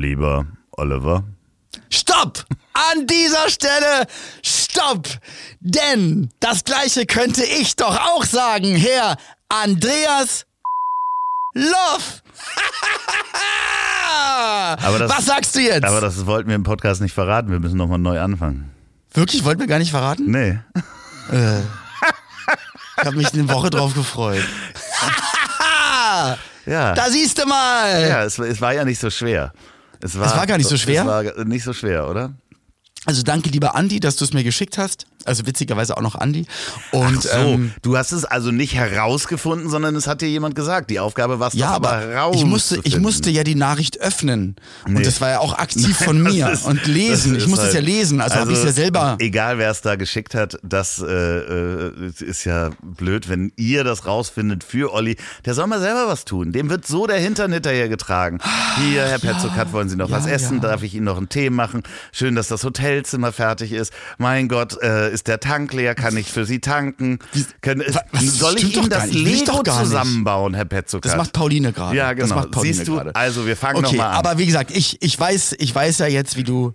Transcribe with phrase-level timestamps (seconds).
[0.00, 0.46] Lieber
[0.78, 1.24] Oliver.
[1.90, 2.46] Stopp!
[2.72, 4.06] An dieser Stelle,
[4.42, 5.06] stopp!
[5.60, 9.18] Denn das gleiche könnte ich doch auch sagen, Herr
[9.50, 10.46] Andreas
[11.52, 11.76] Love!
[14.82, 15.84] Aber das- Was sagst du jetzt?
[15.84, 17.50] Aber das wollten wir im Podcast nicht verraten.
[17.50, 18.70] Wir müssen nochmal neu anfangen.
[19.12, 20.30] Wirklich, wollten wir gar nicht verraten?
[20.30, 20.58] Nee.
[21.30, 24.44] Ich habe mich eine Woche drauf gefreut.
[26.66, 26.92] Ja.
[26.94, 28.06] Da siehst du mal!
[28.06, 29.52] ja, es, es war ja nicht so schwer.
[30.02, 31.02] Es war, Es war gar nicht so schwer?
[31.02, 32.32] Es war nicht so schwer, oder?
[33.06, 35.06] Also danke, lieber Andi, dass du es mir geschickt hast.
[35.26, 36.46] Also witzigerweise auch noch Andi.
[36.92, 40.54] Und Ach so, ähm, du hast es also nicht herausgefunden, sondern es hat dir jemand
[40.54, 40.88] gesagt.
[40.90, 42.36] Die Aufgabe war es ja, doch aber, raus.
[42.36, 44.56] ich musste, ich musste ja die Nachricht öffnen.
[44.86, 44.96] Nee.
[44.96, 47.36] Und das war ja auch aktiv Nein, von mir ist- und lesen.
[47.36, 49.16] Ich musste es ja halt- lesen, also, habe ich es ja selber.
[49.18, 54.06] Egal, wer es da geschickt hat, das äh, äh, ist ja blöd, wenn ihr das
[54.06, 55.16] rausfindet für Olli.
[55.44, 56.52] Der soll mal selber was tun.
[56.52, 58.38] Dem wird so der Hintern hinterher getragen.
[58.78, 60.56] Hier, Herr Petzokat, wollen Sie noch ja, was essen?
[60.62, 60.68] ja.
[60.70, 61.82] Darf ich Ihnen noch einen Tee machen?
[62.12, 63.92] Schön, dass das Hotelzimmer fertig ist.
[64.18, 65.94] Mein Gott, äh, ist der Tank leer?
[65.94, 67.18] Kann ich für Sie tanken?
[67.60, 68.38] Können, wa- was?
[68.38, 71.10] soll ich Ihnen das Lego zusammenbauen, Herr Petzokat?
[71.12, 71.96] Das macht Pauline gerade.
[71.96, 72.26] Ja, genau.
[72.28, 72.94] Das macht Pauline Siehst du?
[72.96, 73.14] gerade.
[73.14, 74.16] Also, wir fangen Okay, noch mal an.
[74.16, 76.74] aber wie gesagt, ich, ich weiß, ich weiß ja jetzt, wie du,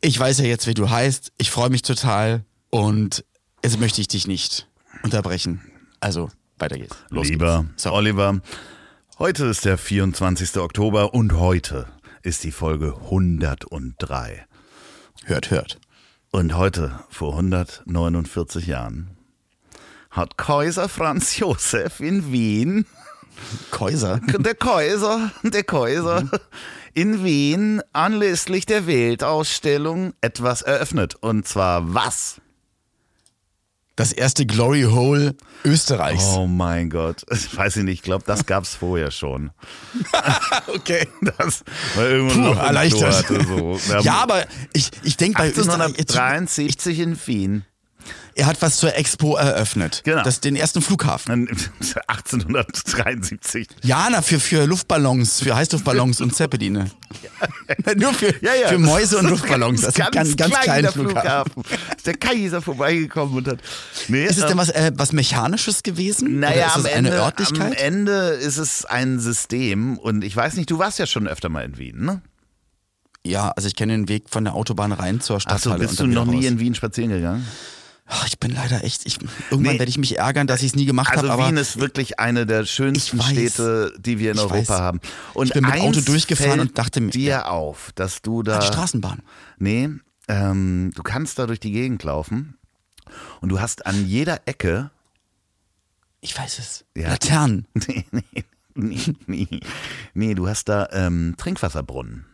[0.00, 1.32] ich weiß ja jetzt, wie du heißt.
[1.38, 3.24] Ich freue mich total und
[3.64, 4.68] jetzt möchte ich dich nicht
[5.02, 5.60] unterbrechen.
[6.00, 6.96] Also, weiter geht's.
[7.10, 7.82] Los Lieber geht's.
[7.82, 7.92] So.
[7.92, 8.40] Oliver,
[9.18, 10.56] heute ist der 24.
[10.58, 11.86] Oktober und heute
[12.22, 14.44] ist die Folge 103.
[15.28, 15.78] Hört, hört.
[16.30, 19.10] Und heute, vor 149 Jahren,
[20.10, 22.86] hat Kaiser Franz Josef in Wien,
[23.70, 24.20] Käuser.
[24.38, 26.30] der Kaiser, der Kaiser,
[26.94, 31.14] in Wien anlässlich der Weltausstellung etwas eröffnet.
[31.16, 32.40] Und zwar was?
[33.98, 36.22] Das erste Glory Hole Österreichs.
[36.36, 39.50] Oh mein Gott, ich weiß ich nicht, ich glaube, das gab's vorher schon.
[40.68, 41.08] okay.
[41.36, 41.64] Das
[41.96, 43.28] war irgendwo Puh, noch erleichtert.
[43.28, 43.76] Hatte, so.
[44.02, 47.64] Ja, aber ich, ich denke bei Österreich, jetzt, 1873 in Wien.
[48.38, 50.02] Er hat was zur Expo eröffnet.
[50.04, 50.22] Genau.
[50.22, 51.48] Das, den ersten Flughafen.
[52.06, 53.68] 1873.
[53.82, 56.90] Ja, na, für, für Luftballons, für Heißluftballons und Zeppeline.
[57.96, 59.80] Nur für, Ja, ja, für Mäuse und Luftballons.
[59.82, 61.62] Das ist ein ganz, ganz kleiner Flughafen.
[61.96, 63.58] Ist der Kaiser vorbeigekommen und hat.
[64.08, 66.40] Nee, Ist es ähm, denn was, äh, was Mechanisches gewesen?
[66.40, 67.72] Naja, am Ende, am?
[67.72, 71.64] Ende ist es ein System und ich weiß nicht, du warst ja schon öfter mal
[71.64, 72.22] in Wien, ne?
[73.26, 75.86] Ja, also ich kenne den Weg von der Autobahn rein zur Achso, Stadthalle.
[75.86, 76.44] bist und du noch nie raus.
[76.46, 77.46] in Wien spazieren gegangen?
[78.26, 79.18] Ich bin leider echt, ich,
[79.50, 79.78] irgendwann Nee.
[79.78, 81.42] werde ich mich ärgern, dass ich es nie gemacht Also habe.
[81.42, 83.26] aber Wien ist wirklich eine der schönsten weiß.
[83.30, 84.70] Städte, die wir in Europa weiß.
[84.70, 85.00] haben.
[85.34, 88.60] Und Ich bin mit Auto eins durchgefahren und dachte mir- dir auf, dass du da
[88.60, 89.20] die Straßenbahn.
[89.58, 89.90] Nee,
[90.28, 92.56] ähm, du kannst da durch die Gegend laufen
[93.42, 94.90] und du hast an jeder Ecke
[96.20, 96.84] Ich weiß es.
[96.96, 97.10] Ja.
[97.10, 97.66] Laternen.
[97.74, 98.22] nee, nee,
[98.74, 99.60] nee, nee,
[100.14, 102.24] nee, du hast da ähm, Trinkwasserbrunnen.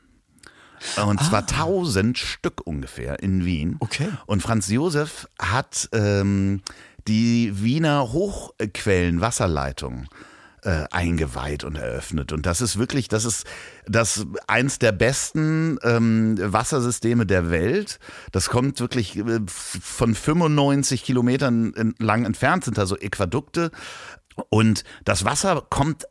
[1.04, 3.76] Und zwar tausend Stück ungefähr in Wien.
[3.80, 3.84] Ah.
[3.84, 4.08] Okay.
[4.26, 6.62] Und Franz Josef hat ähm,
[7.06, 10.08] die Wiener Hochquellen-Wasserleitung
[10.64, 12.32] äh, eingeweiht und eröffnet.
[12.32, 13.46] Und das ist wirklich, das ist
[13.86, 17.98] das eins der besten ähm, Wassersysteme der Welt.
[18.32, 23.70] Das kommt wirklich äh, von 95 Kilometern lang entfernt, sind da so Äquadukte.
[24.48, 26.06] Und das Wasser kommt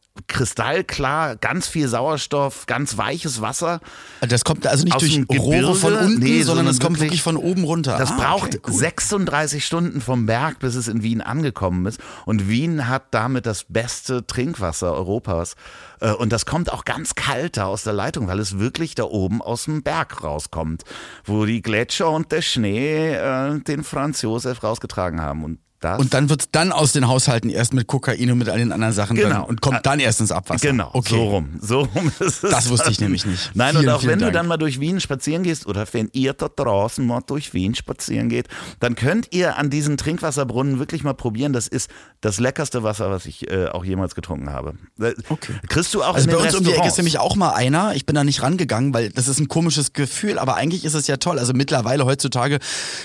[0.47, 3.79] kristallklar, ganz viel Sauerstoff, ganz weiches Wasser.
[4.21, 5.75] Das kommt also nicht durch dem Rohre Gebirge?
[5.75, 7.97] von unten, Nee, sondern es kommt wirklich- wirklich von oben runter.
[7.97, 8.73] Das Ah, braucht okay, cool.
[8.73, 11.99] 36 Stunden vom Berg, bis es in Wien angekommen ist.
[12.25, 15.55] Und Wien hat damit das beste Trinkwasser Europas.
[15.99, 19.03] Äh, Und das kommt auch ganz kalt da aus der Leitung, weil es wirklich da
[19.03, 20.83] oben aus dem Berg rauskommt,
[21.25, 25.43] wo die Gletscher und der Schnee äh, den Franz Josef rausgetragen haben.
[25.43, 28.49] Und das Und dann wird es dann aus den Haushalten erst mit Kokain und mit
[28.49, 29.29] all den anderen Sachen Genau.
[29.29, 30.67] dann, und kommt dann erst ins Abwasser.
[30.67, 31.09] Genau, okay.
[31.15, 31.49] so rum.
[31.61, 32.51] So rum ist es.
[32.51, 33.05] Das wusste ich dann.
[33.05, 33.51] nämlich nicht.
[33.53, 34.33] Nein, Vielen, und auch wenn du Dank.
[34.33, 38.29] dann mal durch Wien spazieren gehst oder wenn ihr da draußen mal durch Wien spazieren
[38.29, 38.47] geht,
[38.79, 41.53] dann könnt ihr an diesen Trinkwasserbrunnen wirklich mal probieren.
[41.53, 41.89] Das ist
[42.21, 44.75] das leckerste Wasser, was ich äh, auch jemals getrunken habe.
[44.99, 45.53] Äh, Okay.
[45.67, 47.95] Kriegst du auch Also in bei uns um die Ecke ist nämlich auch mal einer.
[47.95, 51.07] Ich bin da nicht rangegangen, weil das ist ein komisches Gefühl, aber eigentlich ist es
[51.07, 51.39] ja toll.
[51.39, 52.59] Also mittlerweile heutzutage,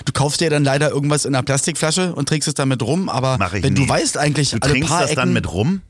[0.05, 3.37] du kaufst dir dann leider irgendwas in einer Plastikflasche und trinkst es damit rum, aber
[3.51, 3.79] wenn nie.
[3.85, 5.81] du weißt eigentlich Du alle trinkst paar das Ecken, dann mit rum?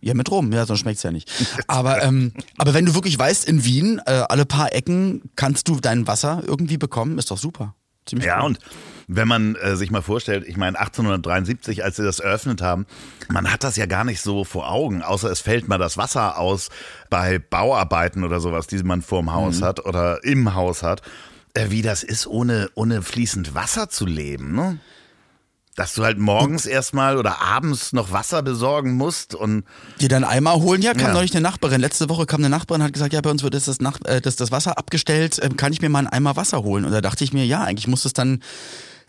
[0.00, 1.30] Ja, mit rum, ja, sonst schmeckt's ja nicht.
[1.66, 5.80] Aber, ähm, aber wenn du wirklich weißt, in Wien, äh, alle paar Ecken kannst du
[5.80, 7.74] dein Wasser irgendwie bekommen, ist doch super.
[8.06, 8.48] Ziemlich Ja, cool.
[8.48, 8.58] und
[9.08, 12.84] wenn man äh, sich mal vorstellt, ich meine 1873, als sie das eröffnet haben,
[13.30, 16.36] man hat das ja gar nicht so vor Augen, außer es fällt mal das Wasser
[16.38, 16.68] aus
[17.08, 19.64] bei Bauarbeiten oder sowas, die man vorm Haus Mhm.
[19.64, 21.00] hat oder im Haus hat,
[21.54, 24.78] äh, wie das ist, ohne, ohne fließend Wasser zu leben, ne?
[25.76, 29.64] Dass du halt morgens erstmal oder abends noch Wasser besorgen musst und
[30.00, 30.82] dir dann Eimer holen.
[30.82, 31.12] Ja, kam Ja.
[31.12, 31.80] neulich eine Nachbarin.
[31.80, 33.98] Letzte Woche kam eine Nachbarin und hat gesagt, ja, bei uns wird jetzt das, Nach
[34.04, 35.40] äh, das, das Wasser abgestellt.
[35.42, 36.84] Ähm, kann ich mir mal einen Eimer Wasser holen?
[36.84, 38.40] Und da dachte ich mir, ja, eigentlich muss es dann,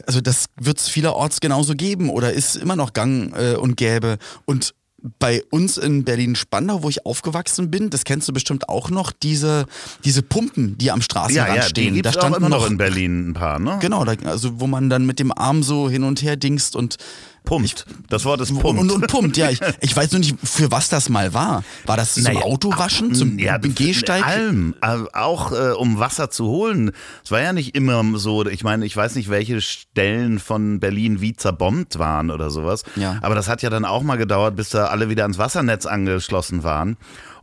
[0.07, 4.17] also das wird es vielerorts genauso geben oder ist immer noch gang äh, und gäbe.
[4.45, 4.73] Und
[5.19, 9.65] bei uns in Berlin-Spandau, wo ich aufgewachsen bin, das kennst du bestimmt auch noch, diese,
[10.03, 11.93] diese Pumpen, die am Straßenrand ja, ja, stehen.
[11.93, 13.77] die da gibt's auch standen immer noch in Berlin ein paar, ne?
[13.81, 16.97] Genau, da, also wo man dann mit dem Arm so hin und her dingst und
[17.45, 17.85] Pumpt.
[18.09, 18.81] Das Wort ist pumpt.
[18.81, 19.49] und, und pumpt, ja.
[19.49, 21.63] Ich, ich weiß nur nicht, für was das mal war.
[21.85, 24.25] War das zum Naja, Autowaschen, zum ja, Gehsteig?
[24.25, 26.91] Allem, äh, auch äh, um Wasser zu holen.
[27.23, 31.21] Es war ja nicht immer so, ich meine, ich weiß nicht, welche Stellen von Berlin
[31.21, 32.83] wie zerbombt waren oder sowas.
[32.95, 33.19] Ja.
[33.21, 36.63] Aber das hat ja dann auch mal gedauert, bis da alle wieder ans Wassernetz angeschlossen
[36.63, 36.97] waren.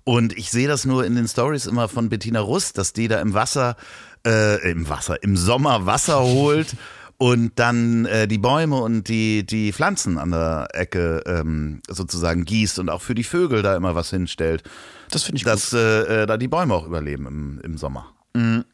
[0.04, 3.20] Und ich sehe das nur in den Stories immer von Bettina Rust, dass die da
[3.20, 3.76] im Wasser,
[4.26, 6.76] äh, im Wasser, im Sommer Wasser holt.
[7.18, 12.78] Und dann äh, die Bäume und die, die Pflanzen an der Ecke ähm, sozusagen gießt
[12.78, 14.64] und auch für die Vögel da immer was hinstellt
[15.10, 15.52] Das finde ich gut.
[15.52, 18.12] dass äh, äh, da die Bäume auch überleben im, im Sommer.
[18.34, 18.64] Mhm.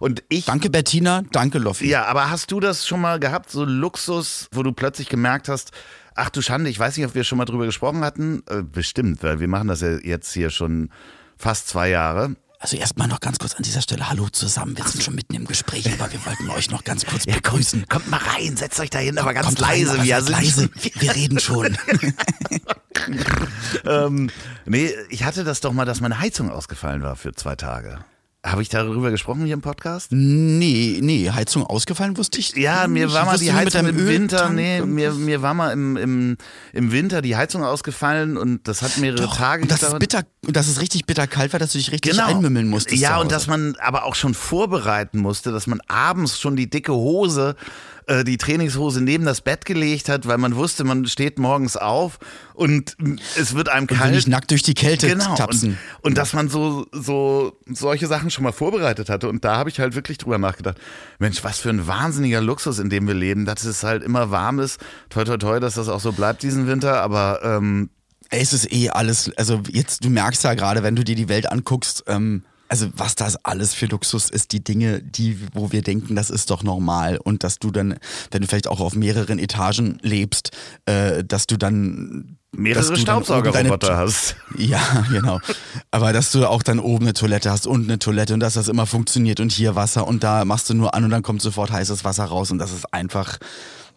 [0.00, 0.46] Und ich.
[0.46, 1.88] Danke Bettina, danke Loffi.
[1.88, 5.70] Ja, aber hast du das schon mal gehabt, so Luxus, wo du plötzlich gemerkt hast,
[6.14, 8.42] ach du Schande, ich weiß nicht, ob wir schon mal drüber gesprochen hatten.
[8.48, 10.90] Äh, bestimmt, weil wir machen das ja jetzt hier schon
[11.36, 12.36] fast zwei Jahre.
[12.62, 14.76] Also erstmal noch ganz kurz an dieser Stelle Hallo zusammen.
[14.76, 17.80] Wir sind schon mitten im Gespräch, aber wir wollten euch noch ganz kurz Ja, begrüßen.
[17.88, 19.94] kommt, kommt mal rein, setzt euch da hin, aber ganz Kommt rein, leise.
[19.94, 20.70] aber wir seid sind leise.
[21.00, 21.76] Wir reden schon.
[23.84, 24.30] ähm,
[24.64, 28.04] nee, ich hatte das doch mal, dass meine Heizung ausgefallen war für zwei Tage.
[28.44, 30.10] Habe ich darüber gesprochen hier im Podcast?
[30.10, 32.56] nee, nee, Heizung ausgefallen wusste ich.
[32.56, 33.14] Ja, mir nicht.
[33.14, 36.36] war mal die Heizung im Winter, nee, mir, mir war mal im, im,
[36.72, 40.00] im Winter die Heizung ausgefallen und das hat mehrere Doch, Tage und das ist gedauert.
[40.00, 42.26] bitter, und dass es richtig bitter kalt war, dass du dich richtig Genau.
[42.26, 43.00] einmümmeln musstest.
[43.00, 46.92] Ja, und dass man aber auch schon vorbereiten musste, dass man abends schon die dicke
[46.92, 47.54] Hose,
[48.06, 52.18] äh, die Trainingshose neben das Bett gelegt hat, weil man wusste, man steht morgens auf
[52.54, 52.96] und
[53.38, 54.14] es wird einem Und kalt.
[54.14, 55.34] nicht nackt durch die Kälte Genau.
[55.36, 55.70] tapsen.
[56.00, 59.28] Und, und dass man so, so solche Sachen schon mal vorbereitet hatte.
[59.28, 60.78] Und da habe ich halt wirklich drüber nachgedacht.
[61.18, 64.58] Mensch, was für ein wahnsinniger Luxus, in dem wir leben, dass es halt immer warm
[64.58, 64.80] ist.
[65.10, 67.00] Toi, toi, toi, dass das auch so bleibt diesen Winter.
[67.02, 67.90] Aber ähm,
[68.30, 71.50] Es ist eh alles, also jetzt, du merkst ja gerade, wenn du dir die Welt
[71.50, 76.16] anguckst, ähm, also was das alles für Luxus ist, die Dinge, die, wo wir denken,
[76.16, 77.98] das ist doch normal und dass du dann,
[78.30, 80.52] wenn du vielleicht auch auf mehreren Etagen lebst,
[80.86, 84.36] äh, dass du dann mehrere Staubsaugerroboter hast.
[84.56, 84.80] Ja,
[85.10, 85.38] genau.
[85.90, 88.68] Aber dass du auch dann oben eine Toilette hast und eine Toilette und dass das
[88.68, 91.70] immer funktioniert und hier Wasser und da machst du nur an und dann kommt sofort
[91.70, 93.36] heißes Wasser raus und das ist einfach,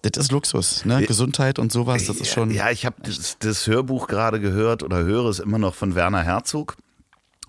[0.02, 1.02] das ist Luxus, ne?
[1.06, 2.52] Gesundheit und sowas, das ist schon.
[2.52, 6.24] Ja, ich habe das, das Hörbuch gerade gehört oder höre es immer noch von Werner
[6.24, 6.76] Herzog.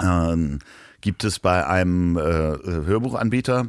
[0.00, 0.60] Ähm,
[1.00, 3.66] gibt es bei einem äh, Hörbuchanbieter.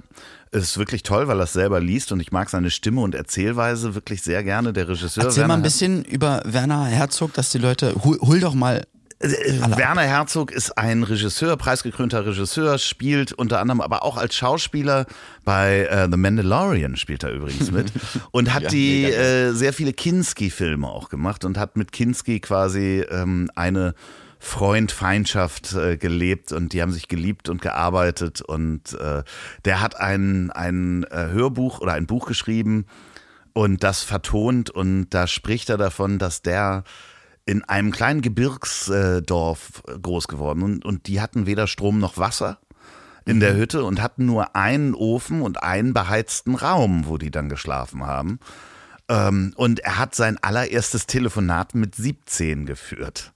[0.52, 3.96] Ist wirklich toll, weil er es selber liest und ich mag seine Stimme und Erzählweise
[3.96, 4.72] wirklich sehr gerne.
[4.72, 8.40] Der Regisseur Erzähl Werner mal ein bisschen über Werner Herzog, dass die Leute, hol, hol
[8.40, 8.86] doch mal
[9.20, 9.28] Äh,
[9.76, 15.06] Werner Herzog ist ein Regisseur, preisgekrönter Regisseur, spielt unter anderem aber auch als Schauspieler
[15.44, 17.92] bei äh, The Mandalorian spielt er übrigens mit
[18.32, 23.04] und hat Ja, die äh, sehr viele Kinski-Filme auch gemacht und hat mit Kinski quasi
[23.10, 23.96] ähm, eine
[24.40, 29.24] Freund-Feindschaft äh, gelebt und die haben sich geliebt und gearbeitet und äh,
[29.66, 32.86] der hat ein, ein äh, Hörbuch oder ein Buch geschrieben
[33.54, 36.84] und das vertont und da spricht er davon, dass der
[37.46, 42.60] in einem kleinen Gebirgsdorf groß geworden und, und die hatten weder Strom noch Wasser
[43.26, 47.50] in der Hütte und hatten nur einen Ofen und einen beheizten Raum, wo die dann
[47.50, 48.40] geschlafen haben.
[49.10, 53.34] Ähm, und er hat sein allererstes Telefonat mit 17 geführt.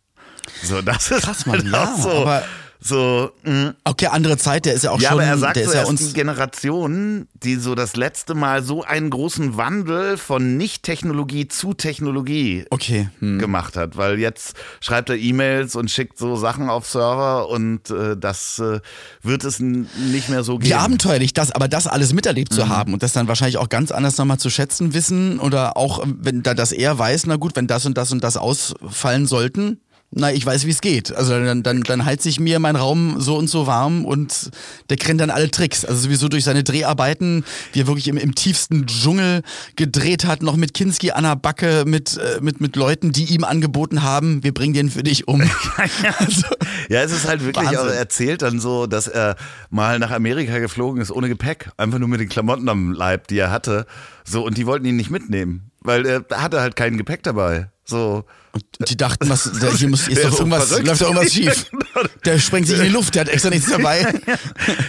[0.64, 2.44] So, das ist Krass, Mann, ja, so, aber-
[2.84, 3.76] so mh.
[3.84, 5.76] Okay, andere Zeit, der ist ja auch Ja, schon, aber er sagt der so, ist
[5.76, 6.14] ja ist die uns.
[6.16, 13.10] Generation, die so das letzte Mal so einen großen Wandel von Nicht-Technologie zu Technologie Okay,
[13.20, 13.38] hm.
[13.38, 18.18] gemacht hat, weil jetzt schreibt er E-Mails und schickt so Sachen auf Server und äh,
[18.18, 18.80] das äh,
[19.22, 20.80] wird es nicht mehr so Wie geben.
[20.80, 22.56] abenteuerlich das, aber das alles miterlebt Mhm.
[22.56, 26.04] zu haben und das dann wahrscheinlich auch ganz anders nochmal zu schätzen wissen oder auch,
[26.04, 29.80] wenn da das er weiß, na gut, wenn das und das und das ausfallen sollten,
[30.14, 31.16] na, ich weiß, wie es geht.
[31.16, 34.52] Also dann, dann, dann heizt sich mir mein Raum so und so warm und
[34.90, 35.86] der kennt dann alle Tricks.
[35.86, 39.42] Also sowieso durch seine Dreharbeiten, wie er wirklich im, im tiefsten Dschungel
[39.78, 43.46] gedreht hat, noch mit Kinski an der Backe, mit, äh, mit, mit Leuten, die ihm
[43.46, 45.42] angeboten haben, wir bringen den für dich um.
[46.18, 46.48] also,
[46.90, 47.80] ja, es ist halt wirklich Wahnsinn.
[47.80, 49.38] auch erzählt dann so, dass er
[49.70, 51.70] mal nach Amerika geflogen ist ohne Gepäck.
[51.78, 53.86] Einfach nur mit den Klamotten am Leib, die er hatte.
[54.26, 57.70] So, und die wollten ihn nicht mitnehmen, weil er hatte halt kein Gepäck dabei.
[57.92, 58.26] So.
[58.54, 60.88] Und die dachten, was, hier muss, ist doch irgendwas, verrückt.
[60.88, 61.70] läuft doch irgendwas schief.
[61.70, 62.08] Genau.
[62.26, 64.14] Der sprengt sich in die Luft, der hat extra nichts dabei.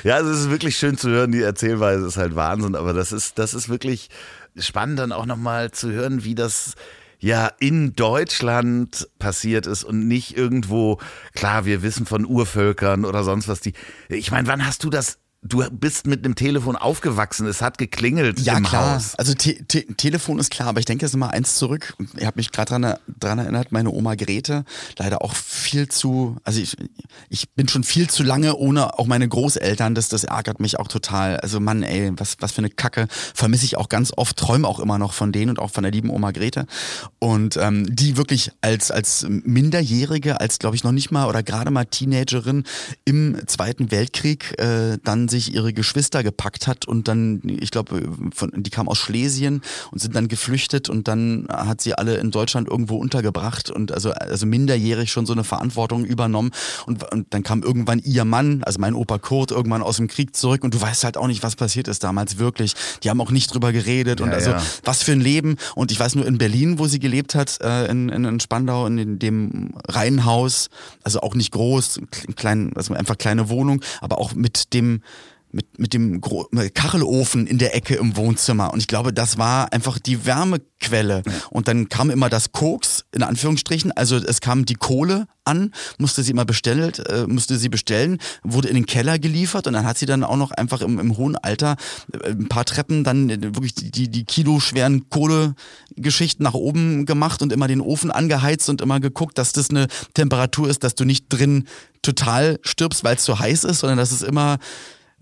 [0.04, 3.12] Ja, also es ist wirklich schön zu hören, die Erzählweise ist halt Wahnsinn, aber das
[3.12, 4.08] ist, das ist wirklich
[4.56, 6.74] spannend dann auch nochmal zu hören, wie das
[7.18, 10.98] ja in Deutschland passiert ist und nicht irgendwo,
[11.34, 13.74] klar, wir wissen von Urvölkern oder sonst was, die,
[14.08, 18.40] ich meine, wann hast du das, du bist mit einem Telefon aufgewachsen, es hat geklingelt
[18.40, 18.94] Ja, im klar.
[18.94, 19.16] Haus.
[19.16, 21.94] Also te te Telefon ist klar, aber ich denke jetzt mal eins zurück.
[22.16, 24.64] Ich habe mich gerade dran, dran erinnert, meine Oma Grete,
[24.98, 26.76] leider auch viel zu, also ich,
[27.28, 30.86] ich bin schon viel zu lange ohne auch meine Großeltern, das, das ärgert mich auch
[30.86, 31.38] total.
[31.38, 33.08] Also Mann, ey, was, was für eine Kacke.
[33.34, 35.92] Vermisse ich auch ganz oft, träume auch immer noch von denen und auch von der
[35.92, 36.66] lieben Oma Grete.
[37.18, 41.72] Und ähm, die wirklich als, als Minderjährige, als glaube ich noch nicht mal oder gerade
[41.72, 42.62] mal Teenagerin
[43.04, 48.02] im Zweiten Weltkrieg äh, dann sich ihre Geschwister gepackt hat und dann, ich glaube,
[48.54, 52.68] die kamen aus Schlesien und sind dann geflüchtet und dann hat sie alle in Deutschland
[52.68, 56.52] irgendwo untergebracht und also, also minderjährig schon so eine Verantwortung übernommen
[56.86, 60.36] und, und dann kam irgendwann ihr Mann, also mein Opa Kurt, irgendwann aus dem Krieg
[60.36, 62.74] zurück und du weißt halt auch nicht, was passiert ist damals wirklich.
[63.02, 64.62] Die haben auch nicht drüber geredet und Ja, also ja.
[64.84, 67.86] was für ein Leben und ich weiß nur in Berlin, wo sie gelebt hat, äh,
[67.86, 70.68] in, in, in Spandau, in dem Reihenhaus,
[71.02, 72.00] also auch nicht groß,
[72.36, 75.00] klein, also einfach kleine Wohnung, aber auch mit dem
[75.52, 78.72] mit, mit dem Gro Kachelofen in der Ecke im Wohnzimmer.
[78.72, 81.22] Und ich glaube, das war einfach die Wärmequelle.
[81.50, 83.92] Und dann kam immer das Koks, in Anführungsstrichen.
[83.92, 88.68] Also es kam die Kohle an, musste sie immer bestellt, äh, musste sie bestellen, wurde
[88.68, 91.36] in den Keller geliefert und dann hat sie dann auch noch einfach im, im hohen
[91.36, 91.76] Alter
[92.12, 97.42] äh, ein paar Treppen dann äh, wirklich die, die, die kiloschweren Kohlegeschichten nach oben gemacht
[97.42, 101.04] und immer den Ofen angeheizt und immer geguckt, dass das eine Temperatur ist, dass du
[101.04, 101.66] nicht drin
[102.02, 104.58] total stirbst, weil es zu heiß ist, sondern dass es immer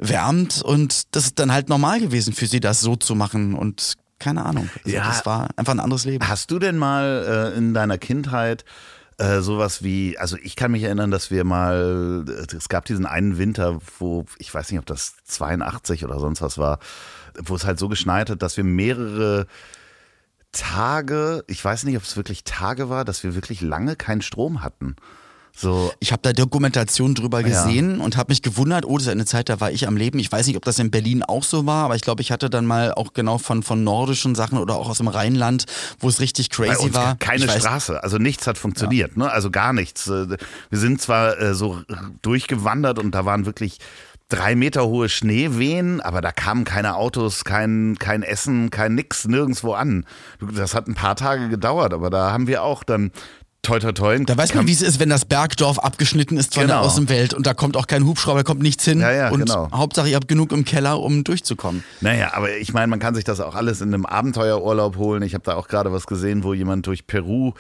[0.00, 3.95] wärmt und das ist dann halt normal gewesen für sie, das so zu machen und
[4.19, 4.69] keine Ahnung.
[4.85, 5.07] Also Ja.
[5.07, 6.26] Das war einfach ein anderes Leben.
[6.26, 8.64] Hast du denn mal äh, in deiner Kindheit
[9.19, 13.04] äh, sowas wie, also ich kann mich erinnern, dass wir mal, äh, es gab diesen
[13.04, 16.78] einen Winter, wo, ich weiß nicht, ob das 82 oder sonst was war,
[17.38, 19.47] wo es halt so geschneit hat, dass wir mehrere
[20.52, 24.62] Tage, ich weiß nicht, ob es wirklich Tage war, dass wir wirklich lange keinen Strom
[24.62, 24.97] hatten.
[25.61, 27.47] So, Ich habe da Dokumentation drüber Ja.
[27.64, 30.19] gesehen und habe mich gewundert, oh, das ist eine Zeit, da war ich am Leben.
[30.19, 32.49] Ich weiß nicht, ob das in Berlin auch so war, aber ich glaube, ich hatte
[32.49, 35.67] dann mal auch genau von, von nordischen Sachen oder auch aus dem Rheinland,
[35.99, 37.17] wo es richtig crazy war.
[37.17, 39.31] keine ich weiß, Straße, also nichts hat funktioniert, ne?
[39.31, 40.09] Also gar nichts.
[40.09, 40.37] Äh,
[40.71, 41.81] Wir sind zwar äh, so
[42.23, 43.79] durchgewandert und da waren wirklich
[44.29, 49.73] drei Meter hohe Schneewehen, aber da kamen keine Autos, kein, kein Essen, kein nix, nirgendwo
[49.75, 50.07] an.
[50.55, 53.11] Das hat ein paar Tage gedauert, aber da haben wir auch dann
[53.62, 54.19] toi toi toi.
[54.25, 56.87] Da weiß man, wie es ist, wenn das Bergdorf abgeschnitten ist von der Genau.
[56.87, 59.00] Außenwelt und da kommt auch kein Hubschrauber, da kommt nichts hin.
[59.00, 59.71] Ja, ja, und genau.
[59.73, 61.85] Hauptsache, ihr habt genug im Keller, um durchzukommen.
[62.00, 65.23] Naja, aber ich meine, man kann sich das auch alles in einem Abenteuerurlaub holen.
[65.23, 67.52] Ich habe da auch gerade was gesehen, wo jemand durch Peru,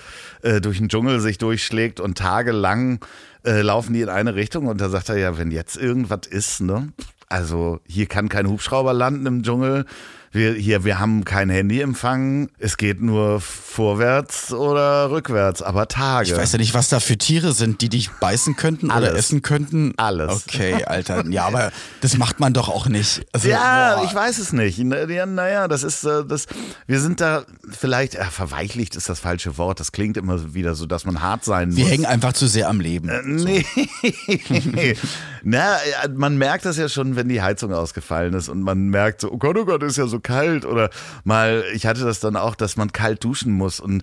[0.42, 3.04] äh, durch den Dschungel sich durchschlägt und tagelang
[3.44, 6.60] äh, laufen die in eine Richtung und da sagt er ja, wenn jetzt irgendwas ist,
[6.60, 6.88] ne?
[7.28, 9.84] Also hier kann kein Hubschrauber landen im Dschungel.
[10.32, 12.50] Wir, hier, wir haben kein Handyempfang.
[12.60, 16.28] Es geht nur vorwärts oder rückwärts, aber Tage.
[16.30, 19.14] Ich weiß ja nicht, was da für Tiere sind, die dich beißen könnten oder Alles.
[19.14, 19.92] essen könnten.
[19.96, 20.44] Alles.
[20.46, 21.26] Okay, Alter.
[21.30, 23.26] Ja, aber das macht man doch auch nicht.
[23.32, 24.04] Also, Ja, boah.
[24.04, 24.78] ich weiß es nicht.
[24.78, 26.46] Na- Ja, naja, das ist äh, das.
[26.86, 29.80] Wir sind da vielleicht äh, verweichlicht ist das falsche Wort.
[29.80, 31.92] Das klingt immer wieder so, dass man hart sein Wir muss.
[31.92, 33.08] hängen einfach zu sehr am Leben.
[33.08, 33.64] Äh, Nee.
[35.42, 35.78] Na,
[36.14, 39.38] man merkt das ja schon, wenn die Heizung ausgefallen ist und man merkt so, oh
[39.38, 40.64] Gott, oh Gott, ist ja so kalt.
[40.64, 40.90] Oder
[41.24, 44.02] mal, ich hatte das dann auch, dass man kalt duschen muss und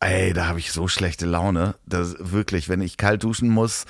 [0.00, 1.74] ey, da habe ich so schlechte Laune.
[1.86, 3.86] Das wirklich, wenn ich kalt duschen muss,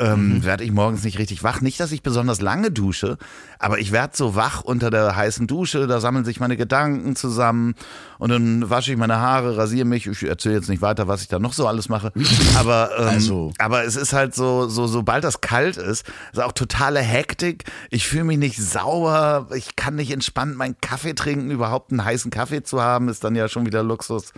[0.00, 1.60] ähm, werde ich morgens nicht richtig wach.
[1.60, 3.18] Nicht, dass ich besonders lange dusche,
[3.58, 7.74] aber ich werde so wach unter der heißen Dusche, da sammeln sich meine Gedanken zusammen
[8.18, 10.06] und dann wasche ich meine Haare, rasiere mich.
[10.06, 12.12] Ich erzähle jetzt nicht weiter, was ich da noch so alles mache.
[12.56, 13.52] Aber, ähm, Also.
[13.58, 17.64] aber es ist halt so, so, sobald das kalt ist, ist auch totale Hektik.
[17.90, 21.50] Ich fühle mich nicht sauer, ich kann nicht entspannt meinen Kaffee trinken.
[21.50, 24.32] Überhaupt einen heißen Kaffee zu haben, ist dann ja schon wieder Luxus.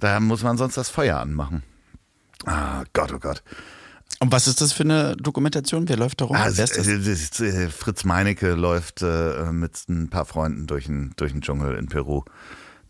[0.00, 1.62] Da muss man sonst das Feuer anmachen.
[2.44, 3.42] Ah, Gott, oh Gott.
[4.18, 5.88] Und was ist das für eine Dokumentation?
[5.88, 6.36] Wer läuft da rum?
[6.36, 7.40] Also, Wer ist das?
[7.40, 11.86] äh, Fritz Meinecke läuft äh, mit ein paar Freunden durch den, durch den Dschungel in
[11.86, 12.22] Peru.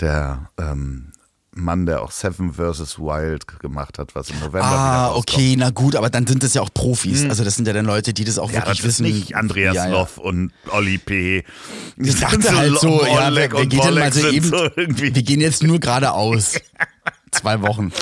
[0.00, 1.12] Der ähm,
[1.56, 2.98] Mann, der auch Seven vs.
[2.98, 6.60] Wild gemacht hat, was im November Ah, okay, na gut, aber dann sind das ja
[6.60, 7.24] auch Profis.
[7.28, 8.50] Also das sind ja dann Leute, die das auch.
[8.50, 9.04] Ja, wirklich das wissen.
[9.04, 9.92] nicht Andreas ja, ja.
[9.92, 11.44] Loff und Olli P.
[11.96, 15.62] Ich dachte halt so, ja, wir, wir gehen mal so eben, so wir gehen jetzt
[15.62, 16.56] nur geradeaus.
[17.36, 17.92] Zwei Wochen.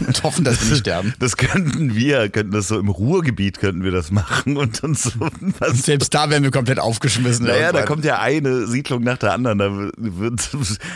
[0.00, 1.14] Und hoffen, dass wir nicht sterben.
[1.18, 5.10] Das könnten wir, könnten das so im Ruhrgebiet könnten wir das machen und uns so
[5.58, 5.82] was.
[5.82, 7.46] Selbst da wären wir komplett aufgeschmissen.
[7.46, 7.84] Naja, da irgendwann.
[7.86, 9.58] kommt ja eine Siedlung nach der anderen.
[9.58, 10.50] Da wird,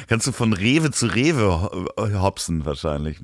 [0.09, 3.19] kannst du von Rewe zu Rewe ho- hopsen wahrscheinlich.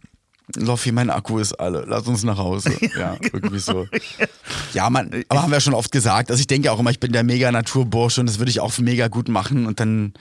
[0.56, 1.84] Loffi, mein Akku ist alle.
[1.86, 2.72] Lass uns nach Hause.
[2.98, 3.86] Ja, irgendwie so.
[4.74, 6.30] Ja, man, aber haben wir schon oft gesagt.
[6.30, 8.76] Also ich denke auch immer, ich bin der mega Naturbursche und das würde ich auch
[8.78, 9.66] mega gut machen.
[9.66, 10.14] Und dann,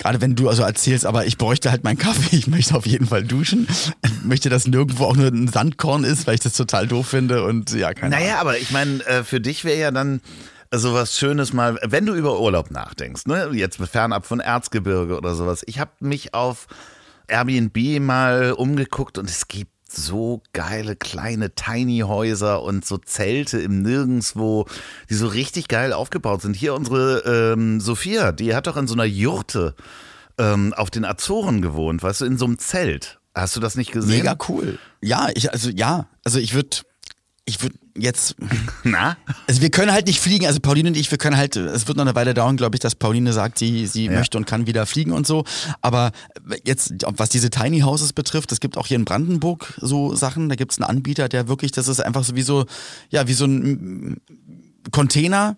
[0.00, 3.06] gerade wenn du also erzählst, aber ich bräuchte halt meinen Kaffee, ich möchte auf jeden
[3.06, 3.68] Fall duschen.
[4.02, 7.44] Ich möchte, dass nirgendwo auch nur ein Sandkorn ist, weil ich das total doof finde.
[7.44, 8.26] Und ja, keine Ahnung.
[8.26, 10.22] Naja, aber ich meine, äh, für dich wäre ja dann
[10.72, 13.50] so was Schönes mal, wenn du über Urlaub nachdenkst, ne?
[13.52, 15.62] jetzt fernab von Erzgebirge oder sowas.
[15.66, 16.66] Ich habe mich auf
[17.28, 23.82] Airbnb mal umgeguckt und es gibt so geile kleine Tiny Häuser und so Zelte im
[23.82, 24.66] Nirgendwo,
[25.08, 26.54] die so richtig geil aufgebaut sind.
[26.56, 29.74] Hier unsere ähm, Sophia, die hat doch in so einer Jurte
[30.38, 33.20] ähm, auf den Azoren gewohnt, weißt du, in so einem Zelt.
[33.34, 34.18] Hast du das nicht gesehen?
[34.18, 34.78] Mega cool.
[35.00, 36.78] Ja, ich, also ja, also ich würde,
[37.50, 38.36] ich würde jetzt,
[38.84, 39.16] Na?
[39.46, 41.96] also wir können halt nicht fliegen, also Pauline und ich, wir können halt, es wird
[41.98, 44.12] noch eine Weile dauern, glaube ich, dass Pauline sagt, sie, sie Ja.
[44.12, 45.44] möchte und kann wieder fliegen und so.
[45.82, 46.12] Aber
[46.64, 50.54] jetzt, was diese Tiny Houses betrifft, es gibt auch hier in Brandenburg so Sachen, da
[50.54, 52.64] gibt es einen Anbieter, der wirklich, das ist einfach so wie so,
[53.10, 54.20] ja, wie so ein
[54.92, 55.56] Container,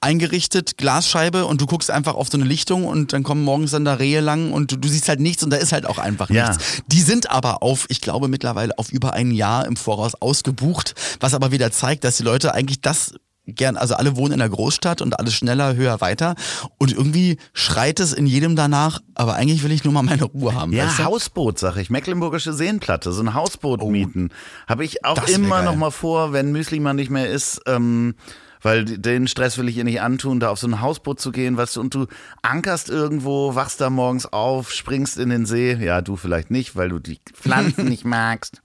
[0.00, 3.84] eingerichtet, Glasscheibe und du guckst einfach auf so eine Lichtung und dann kommen morgens dann
[3.84, 6.30] da Rehe lang und du, du siehst halt nichts und da ist halt auch einfach
[6.30, 6.48] Ja.
[6.48, 6.82] nichts.
[6.86, 11.34] Die sind aber auf, ich glaube mittlerweile auf über ein Jahr im Voraus ausgebucht, was
[11.34, 13.14] aber wieder zeigt, dass die Leute eigentlich das
[13.50, 16.34] gern, also alle wohnen in der Großstadt und alles schneller, höher, weiter
[16.76, 20.54] und irgendwie schreit es in jedem danach, aber eigentlich will ich nur mal meine Ruhe
[20.54, 20.74] haben.
[20.74, 21.04] Ja, weißt du?
[21.04, 21.88] Hausboot, sag ich.
[21.88, 24.28] Mecklenburgische Seenplatte, so ein Hausboot mieten.
[24.68, 25.32] Habe ich auch Oh.
[25.32, 25.64] immer geil.
[25.64, 28.16] noch mal vor, wenn Müsli mal nicht mehr ist, ähm,
[28.62, 31.56] weil den Stress will ich ihr nicht antun, da auf so ein Hausboot zu gehen,
[31.56, 32.06] weißt du, und du
[32.42, 35.74] ankerst irgendwo, wachst da morgens auf, springst in den See.
[35.74, 38.62] Ja, du vielleicht nicht, weil du die Pflanzen nicht magst.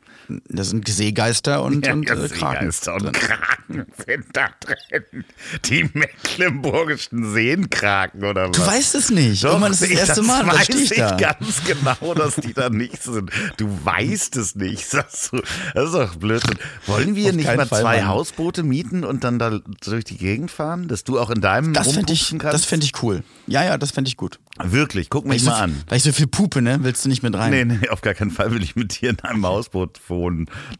[0.47, 2.71] Das sind Seegeister und, und äh, Kraken.
[2.71, 5.25] Seegeister und Kraken sind da drin.
[5.65, 8.57] Die mecklenburgischen Seenkraken oder was?
[8.57, 9.43] Du weißt es nicht.
[9.43, 11.15] Doch, Irgendwann ist das erste Mal, weiß ich da.
[11.15, 13.31] ganz genau, dass die da nicht sind.
[13.57, 14.93] Du weißt es nicht.
[14.93, 16.57] Das ist doch Blödsinn.
[16.87, 18.07] Wollen wir Auf nicht mal Fall, zwei Mann.
[18.07, 21.91] Hausboote mieten und dann da durch die Gegend fahren, dass du auch in deinem Das
[21.93, 22.53] fände ich, kannst?
[22.53, 23.23] das fänd ich cool.
[23.47, 24.39] Ja, ja, das fände ich gut.
[24.63, 25.81] Wirklich, guck mich ich, so, mal an.
[25.87, 26.77] weil ich so viel pupe, ne?
[26.83, 27.49] Willst du nicht mit rein?
[27.51, 30.22] Nee, nee, auf gar keinen Fall will ich mit dir in einem Hausboot wohnen.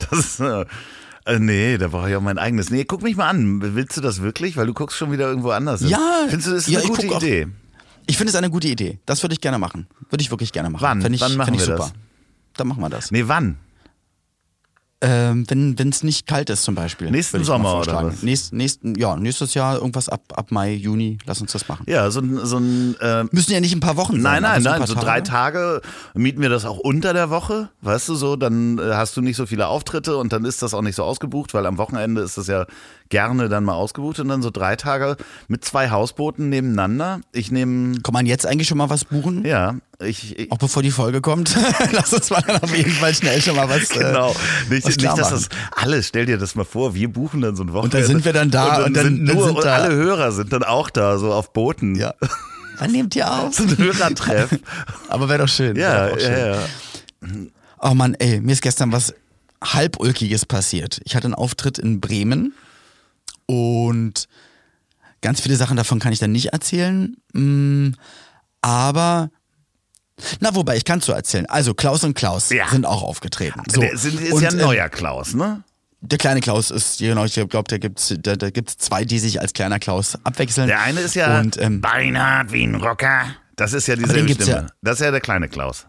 [0.10, 0.66] Das, äh,
[1.26, 2.70] äh, nee, da brauche ich auch mein eigenes.
[2.70, 3.62] Nee, guck mich mal an.
[3.76, 4.58] Willst du das wirklich?
[4.58, 5.82] Weil du guckst schon wieder irgendwo anders.
[5.82, 5.90] hin.
[5.90, 7.48] Ja, Findest du, das ist ja, eine gute guck auch- Idee?
[8.06, 9.00] Ich finde es eine gute Idee.
[9.06, 9.88] Das würde ich gerne machen.
[10.10, 10.82] Würde ich wirklich gerne machen.
[10.84, 11.14] Wann?
[11.14, 11.78] Ich, Wann machen wir super.
[11.78, 11.94] das?
[12.58, 13.12] Dann machen wir das.
[13.12, 13.58] Nee, wann?
[15.06, 17.12] Ähm, wenn es nicht kalt ist zum Beispiel.
[17.12, 18.24] Nächsten Sommer oder was?
[18.24, 21.18] Nächst, nächsten, ja, nächstes Jahr irgendwas ab, ab Mai, Juni.
[21.26, 21.84] Lass uns das machen.
[21.90, 24.22] Ja, so ein, so ein äh, Müssen ja nicht ein paar Wochen sein.
[24.22, 25.82] Nein, aber nein, ein nein, paar so drei Tage
[26.14, 29.36] mieten wir das auch unter der Woche, weißt du so, dann äh, hast du nicht
[29.36, 32.38] so viele Auftritte und dann ist das auch nicht so ausgebucht, weil am Wochenende ist
[32.38, 32.66] das ja
[33.10, 35.18] gerne dann mal ausgebucht und dann so drei Tage
[35.50, 37.20] mit zwei Hausbooten nebeneinander.
[37.34, 39.46] Ich nehme, Kann man jetzt eigentlich schon mal was buchen?
[39.46, 41.56] ja, ich, ich Auch bevor die Folge kommt.
[41.92, 43.90] Lass uns mal dann auf jeden Fall schnell schon mal was.
[43.94, 47.42] Genau, Äh, nicht, was nicht dass das alles, stell dir das mal vor, wir buchen
[47.42, 47.98] dann so ein Wochenende.
[48.00, 49.76] dann sind wir dann da und und dann, dann- sind dann nur, sind und da-
[49.76, 51.96] alle Hörer sind dann auch da, so auf Booten.
[51.96, 52.14] Ja.
[52.80, 53.54] Wann nehmt ihr auf?
[53.54, 54.58] So ein Hörertreff.
[55.08, 55.76] Aber wäre doch schön.
[55.76, 56.32] ja, doch schön.
[56.32, 56.64] ja, ja.
[57.80, 59.14] Oh Mann, ey, mir ist gestern was
[59.64, 61.00] halbulkiges passiert.
[61.06, 62.54] Ich hatte einen Auftritt in Bremen
[63.46, 64.28] und
[65.22, 67.16] ganz viele Sachen davon kann ich dann nicht erzählen.
[67.34, 67.92] Mm,
[68.62, 69.30] Aber
[70.40, 71.46] na, wobei, ich kann es so erzählen.
[71.48, 72.68] Also, Klaus und Klaus Ja.
[72.70, 73.62] sind auch aufgetreten.
[73.72, 73.82] So.
[73.82, 75.64] Der sind, ist Und, ja ein ähm, neuer Klaus, ne?
[76.02, 79.80] Der kleine Klaus ist, genau, ich glaube, da da gibt's zwei, die sich als kleiner
[79.80, 80.68] Klaus abwechseln.
[80.68, 83.28] Der eine ist ja Und, ähm, beinhart wie ein Rocker.
[83.56, 84.62] Das ist ja gibt's Stimme.
[84.64, 84.68] ja.
[84.82, 85.86] Das ist ja der kleine Klaus.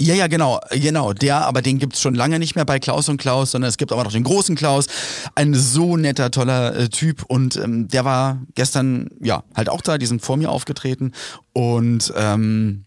[0.00, 1.14] Ja, ja, genau, genau.
[1.14, 3.92] Der, aber den gibt's schon lange nicht mehr bei Klaus und Klaus, sondern es gibt
[3.92, 4.88] aber noch den großen Klaus.
[5.34, 7.22] Ein so netter, toller äh, Typ.
[7.22, 11.12] Und ähm, der war gestern, ja, halt auch da, die sind vor mir aufgetreten.
[11.54, 12.84] Und ähm,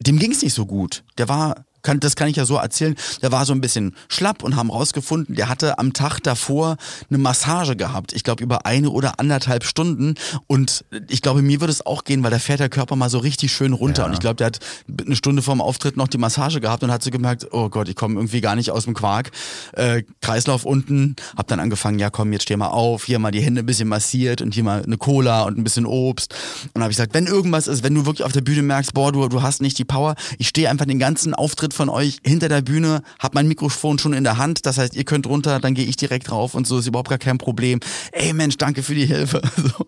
[0.00, 1.04] dem ging's nicht so gut.
[1.18, 4.42] Der war, kann, das kann ich ja so erzählen, der war so ein bisschen schlapp
[4.42, 6.76] und haben rausgefunden, der hatte am Tag davor
[7.08, 8.12] eine Massage gehabt.
[8.12, 10.14] Ich glaube über eine oder anderthalb Stunden.
[10.46, 13.18] Und ich glaube, mir würde es auch gehen, weil da fährt der Körper mal so
[13.18, 14.02] richtig schön runter.
[14.02, 14.06] Ja.
[14.06, 14.58] Und ich glaube, der hat
[15.04, 17.96] eine Stunde vorm Auftritt noch die Massage gehabt und hat so gemerkt, oh Gott, ich
[17.96, 19.30] komme irgendwie gar nicht aus dem Quark.
[19.72, 21.16] Äh, Kreislauf unten.
[21.36, 23.88] Hab dann angefangen, ja komm, jetzt steh mal auf, hier mal die Hände ein bisschen
[23.88, 26.34] massiert und hier mal eine Cola und ein bisschen Obst.
[26.72, 29.12] Und habe ich gesagt, wenn irgendwas ist, wenn du wirklich auf der Bühne merkst, boah,
[29.12, 32.48] du, du hast nicht die Power, ich stehe einfach den ganzen Auftritt von euch hinter
[32.48, 35.74] der Bühne, hab mein Mikrofon schon in der Hand, das heißt, ihr könnt runter, dann
[35.74, 37.80] gehe ich direkt drauf und so ist überhaupt gar kein Problem.
[38.12, 39.42] Ey Mensch, danke für die Hilfe.
[39.64, 39.84] So,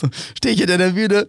[0.00, 1.26] so stehe ich hinter der Bühne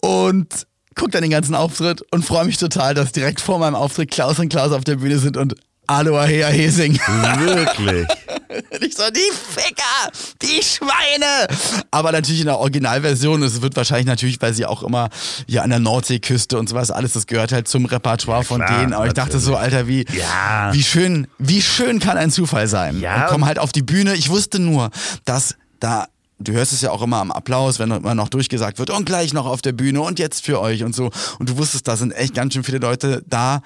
[0.00, 4.10] und guck dann den ganzen Auftritt und freue mich total, dass direkt vor meinem Auftritt
[4.10, 5.54] Klaus und Klaus auf der Bühne sind und
[5.90, 6.94] Aloha Hesing.
[7.38, 8.06] Wirklich.
[8.80, 11.48] ich so, die Ficker, die Schweine.
[11.90, 15.08] Aber natürlich in der Originalversion, es wird wahrscheinlich natürlich, weil sie auch immer
[15.48, 18.92] hier an der Nordseeküste und sowas, alles, das gehört halt zum Repertoire von klar, denen.
[18.92, 20.70] Aber ich dachte so, Alter, wie, Ja.
[20.72, 23.00] wie schön, wie schön kann ein Zufall sein.
[23.00, 23.22] Ja.
[23.24, 24.14] Und komm halt auf die Bühne.
[24.14, 24.90] Ich wusste nur,
[25.24, 26.06] dass da
[26.42, 29.34] Du hörst es ja auch immer am Applaus, wenn immer noch durchgesagt wird und gleich
[29.34, 31.10] noch auf der Bühne und jetzt für euch und so.
[31.38, 33.60] Und du wusstest, da sind echt ganz schön viele Leute da,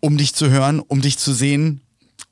[0.00, 1.80] um dich zu hören, um dich zu sehen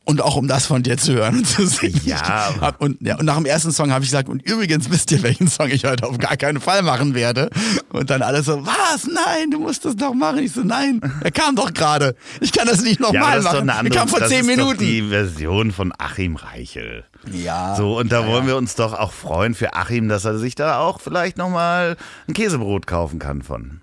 [0.04, 2.00] und auch um das von dir zu hören und zu singen.
[2.06, 2.54] Ja.
[2.78, 5.48] Und, ja, und nach dem ersten Song habe ich gesagt, und übrigens wisst ihr, welchen
[5.48, 7.50] Song ich heute auf gar keinen Fall machen werde.
[7.90, 9.06] Und dann alle so, was?
[9.06, 10.38] Nein, du musst das doch machen.
[10.38, 12.16] Ich so, nein, er kam doch gerade.
[12.40, 13.86] Ich kann das nicht Ja, nochmal das doch machen.
[13.86, 14.78] er kam vor zehn Minuten.
[14.78, 17.04] die Version von Achim Reichel.
[17.30, 17.74] Ja.
[17.76, 20.78] So, und da wollen wir uns doch auch freuen für Achim, dass er sich da
[20.78, 23.82] auch vielleicht nochmal ein Käsebrot kaufen kann von.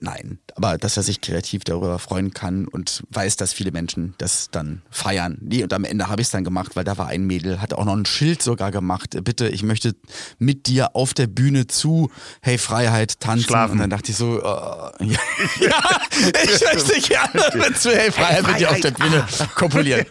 [0.00, 4.48] Nein, aber dass er sich kreativ darüber freuen kann und weiß, dass viele Menschen das
[4.50, 5.38] dann feiern.
[5.40, 7.74] Nee, und am Ende habe ich es dann gemacht, weil da war ein Mädel, hat
[7.74, 9.16] auch noch ein Schild sogar gemacht.
[9.24, 9.94] Bitte, ich möchte
[10.38, 12.10] mit dir auf der Bühne zu
[12.42, 13.46] Hey Freiheit tanzen.
[13.46, 13.72] Schlafen.
[13.72, 14.98] Und dann dachte ich so, äh, ja,
[15.60, 16.00] ja,
[16.44, 20.06] ich möchte gerne mit zu Hey Freiheit mit dir auf der Bühne kopulieren.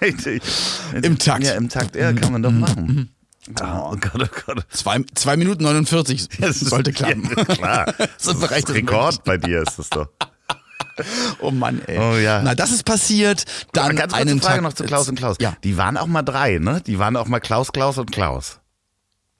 [0.00, 0.42] Richtig.
[1.02, 1.44] Im Takt.
[1.44, 3.10] Ja, im Takt, ja, kann man doch machen.
[3.62, 4.66] Oh Gott, oh Gott.
[4.70, 7.28] Zwei, zwei Minuten 49 Das ist- sollte klappen.
[7.36, 7.94] Ja, klar.
[8.18, 10.08] So Das ist Rekord bei dir ist das doch.
[11.40, 11.98] Oh Mann, ey.
[11.98, 12.42] Oh ja.
[12.42, 13.44] Na, das ist passiert.
[13.72, 15.36] Dann Ganz kurze einen Frage Tag noch zu Klaus und Klaus.
[15.40, 15.54] Ja.
[15.64, 16.82] Die waren auch mal drei, ne?
[16.86, 18.60] Die waren auch mal Klaus, Klaus und Klaus.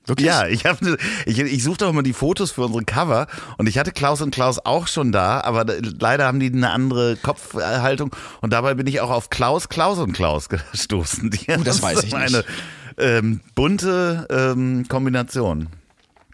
[0.07, 0.27] Wirklich?
[0.27, 0.79] Ja, ich, hab,
[1.27, 3.27] ich, ich suchte auch mal die Fotos für unsere Cover
[3.59, 5.67] und ich hatte Klaus und Klaus auch schon da, aber
[6.01, 10.13] leider haben die eine andere Kopfhaltung und dabei bin ich auch auf Klaus, Klaus und
[10.15, 11.31] Klaus gestoßen.
[11.31, 12.45] Die Oh, das weiß ich nicht.
[12.99, 15.69] Ähm, bunte ähm, Kombination.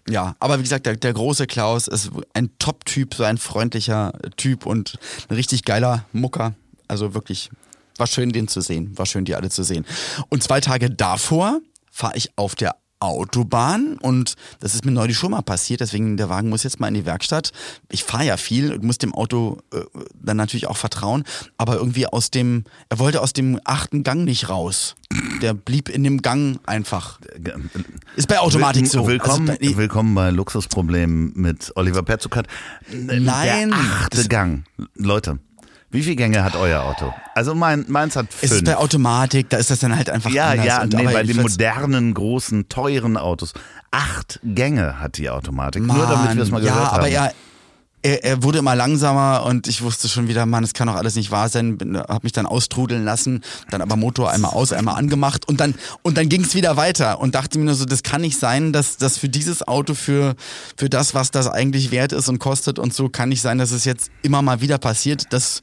[0.09, 4.65] Ja, aber wie gesagt, der, der große Klaus ist ein Top-Typ, so ein freundlicher Typ
[4.65, 6.55] und ein richtig geiler Mucker.
[6.87, 7.51] Also wirklich,
[7.97, 8.97] war schön, den zu sehen.
[8.97, 9.85] War schön, die alle zu sehen.
[10.29, 15.31] Und zwei Tage davor fahre ich auf der Autobahn und das ist mir neulich schon
[15.33, 17.53] mal passiert, deswegen der Wagen muss jetzt mal in die Werkstatt.
[17.91, 19.81] Ich fahre ja viel und muss dem Auto äh,
[20.15, 21.25] dann natürlich auch vertrauen,
[21.59, 24.95] aber irgendwie aus dem, er wollte aus dem achten Gang nicht raus.
[25.43, 27.21] Der blieb in dem Gang einfach.
[28.17, 29.07] Ist bei Automatik so.
[29.07, 32.47] Willkommen, Also bei- willkommen bei Luxusproblem mit Oliver Petzokat.
[32.91, 33.71] Nein.
[33.71, 34.65] Der achte Gang.
[34.95, 35.39] Leute,
[35.91, 37.15] wie viele Gänge hat euer Auto?
[37.35, 38.53] Also mein, meins hat Es fünf.
[38.53, 40.67] ist bei Automatik, da ist das dann halt einfach ja, anders.
[40.67, 43.53] ja, Und nee, aber bei den modernen, großen, teuren Autos.
[43.91, 45.83] Acht Gänge hat die Automatik.
[45.85, 46.99] Nur damit wir es mal ja, gehört haben.
[46.99, 47.33] aber er,
[48.07, 51.17] er, er wurde immer langsamer und ich wusste schon wieder, Mann, es kann doch alles
[51.17, 51.77] nicht wahr sein.
[51.77, 55.75] Bin- Hab mich dann austrudeln lassen, dann aber Motor einmal aus, einmal angemacht und dann
[56.03, 58.73] und dann ging es wieder weiter und dachte mir nur so, das kann nicht sein,
[58.73, 60.37] dass das für dieses Auto für
[60.77, 63.73] für das, was das eigentlich wert ist und kostet und so, kann nicht sein, dass
[63.73, 65.63] es jetzt immer mal wieder passiert, dass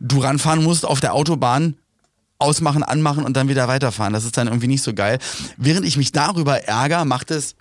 [0.00, 1.76] du ranfahren musst auf der Autobahn,
[2.38, 4.12] ausmachen, anmachen und dann wieder weiterfahren.
[4.12, 5.18] Das ist dann irgendwie nicht so geil.
[5.56, 7.56] Während ich mich darüber ärgere, macht es,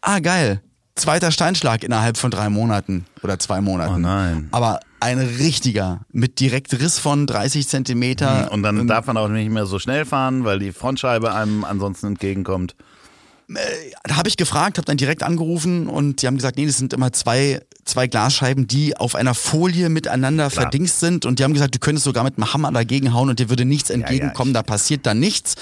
[0.00, 0.62] ah geil,
[0.94, 3.94] zweiter Steinschlag innerhalb von drei Monaten oder zwei Monaten.
[3.94, 4.48] Oh nein.
[4.52, 8.52] Aber ein richtiger, mit direkt Riss von 30 Zentimeter.
[8.52, 12.08] Und dann darf man auch nicht mehr so schnell fahren, weil die Frontscheibe einem ansonsten
[12.08, 12.76] entgegenkommt.
[14.04, 16.92] Da habe ich gefragt, habe dann direkt angerufen und die haben gesagt, nee, das sind
[16.92, 20.62] immer zwei, zwei Glasscheiben, die auf einer Folie miteinander Klar.
[20.62, 23.40] verdingst sind und die haben gesagt, du könntest sogar mit einem Hammer dagegen hauen und
[23.40, 25.56] dir würde nichts entgegenkommen, da passiert dann nichts.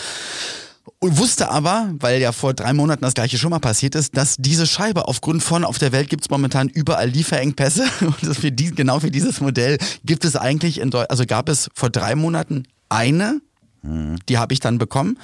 [1.03, 4.37] Und wusste aber, weil ja vor drei Monaten das gleiche schon mal passiert ist, dass
[4.37, 7.85] diese Scheibe aufgrund von, auf der Welt gibt es momentan überall Lieferengpässe.
[8.03, 11.49] Und das für die, genau für dieses Modell gibt es eigentlich in Deutschland, also gab
[11.49, 13.41] es vor drei Monaten eine,
[14.29, 15.19] die habe ich dann bekommen.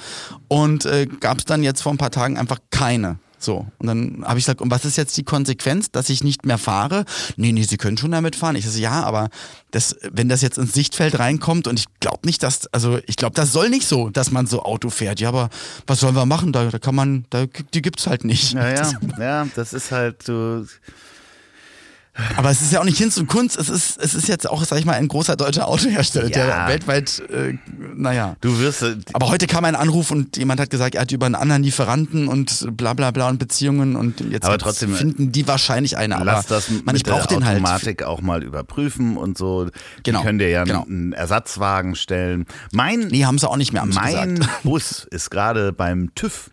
[0.47, 3.19] Und äh, gab es dann jetzt vor ein paar Tagen einfach keine.
[3.39, 6.45] So, und dann habe ich gesagt, und was ist jetzt die Konsequenz, dass ich nicht
[6.45, 7.05] mehr fahre?
[7.35, 8.55] Nee, nee, Sie können schon damit fahren.
[8.55, 9.29] Ich sage, ja, aber
[9.71, 13.35] das, wenn das jetzt ins Sichtfeld reinkommt und ich glaube nicht, dass, also ich glaube,
[13.35, 15.19] das soll nicht so, dass man so Auto fährt.
[15.19, 15.49] Ja, aber
[15.85, 16.51] was sollen wir machen?
[16.51, 18.53] Da, da kann man, da, die gibt's halt nicht.
[18.53, 20.65] Ja, ja, ja, das ist halt so.
[22.35, 23.57] Aber es ist ja auch nicht Hinz und Kunst.
[23.57, 26.65] Es ist, es ist jetzt auch, sag ich mal, ein großer deutscher Autohersteller, Ja.
[26.65, 27.53] der weltweit, äh,
[27.95, 28.35] naja.
[28.41, 28.81] Du wirst.
[28.83, 31.63] äh, Aber heute kam ein Anruf und jemand hat gesagt, er hat über einen anderen
[31.63, 36.15] Lieferanten und bla bla bla und Beziehungen und jetzt Aber trotzdem, finden die wahrscheinlich eine.
[36.15, 37.57] Aber Lass das man, mit ich brauche der den halt.
[37.61, 39.69] Automatik auch mal überprüfen und so.
[40.03, 40.83] Genau, Die können dir ja genau.
[40.85, 42.45] einen Ersatzwagen stellen.
[42.71, 44.63] Mein, Nee, haben sie auch nicht mehr, sie mein gesagt.
[44.63, 46.49] Bus ist gerade beim TÜV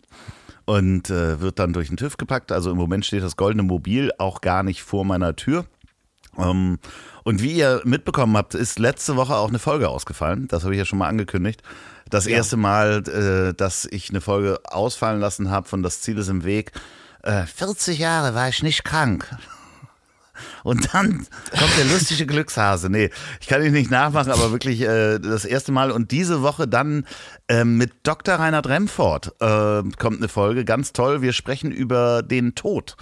[0.67, 2.53] und äh, wird dann durch den TÜV gepackt.
[2.53, 5.67] Also im Moment steht das goldene Mobil auch gar nicht vor meiner Tür.
[6.39, 6.79] Ähm,
[7.23, 10.49] und wie ihr mitbekommen habt, ist letzte Woche auch eine Folge ausgefallen.
[10.49, 11.63] Das habe ich ja schon mal angekündigt.
[12.11, 12.37] Das ja.
[12.37, 16.45] erste Mal, äh, dass ich eine Folge ausfallen lassen habe von Das Ziel ist im
[16.45, 16.73] Weg.
[17.23, 19.37] Äh, 40 Jahre war ich nicht krank.
[20.63, 21.27] Und dann
[21.59, 22.91] kommt der lustige Glückshase.
[22.91, 25.91] Nee, ich kann ihn nicht nachmachen, aber wirklich äh, das erste Mal.
[25.91, 27.07] Und diese Woche dann
[27.49, 28.37] äh, mit Dr.
[28.37, 30.65] Reinhard Remford äh, kommt eine Folge.
[30.65, 31.23] Ganz toll.
[31.23, 32.97] Wir sprechen über den Tod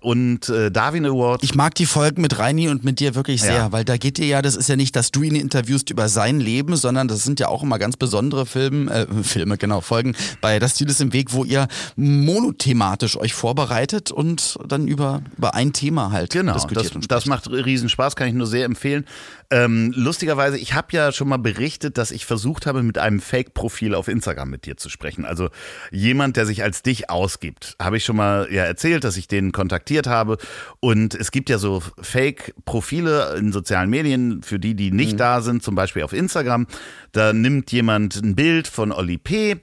[0.00, 1.42] und äh, Darwin Award.
[1.44, 3.72] Ich mag die Folgen mit Reini und mit dir wirklich sehr, ja.
[3.72, 6.40] weil da geht dir ja, das ist ja nicht, dass du ihn interviewst über sein
[6.40, 10.58] Leben, sondern das sind ja auch immer ganz besondere Filme, äh, Filme, genau, Folgen bei
[10.58, 15.72] Das Ziel ist im Weg, wo ihr monothematisch euch vorbereitet und dann über, über ein
[15.72, 16.92] Thema halt genau, diskutiert.
[16.92, 19.04] Genau, das, das macht riesen Spaß, kann ich nur sehr empfehlen.
[19.52, 23.96] Ähm, lustigerweise, ich habe ja schon mal berichtet, dass ich versucht habe, mit einem Fake-Profil
[23.96, 25.24] auf Instagram mit dir zu sprechen.
[25.24, 25.50] Also
[25.90, 27.74] jemand, der sich als dich ausgibt.
[27.80, 30.38] Habe ich schon mal ja erzählt, dass ich den kontaktiert habe.
[30.78, 35.18] Und es gibt ja so Fake-Profile in sozialen Medien für die, die nicht mhm.
[35.18, 36.68] da sind, zum Beispiel auf Instagram.
[37.10, 39.56] Da nimmt jemand ein Bild von Oli P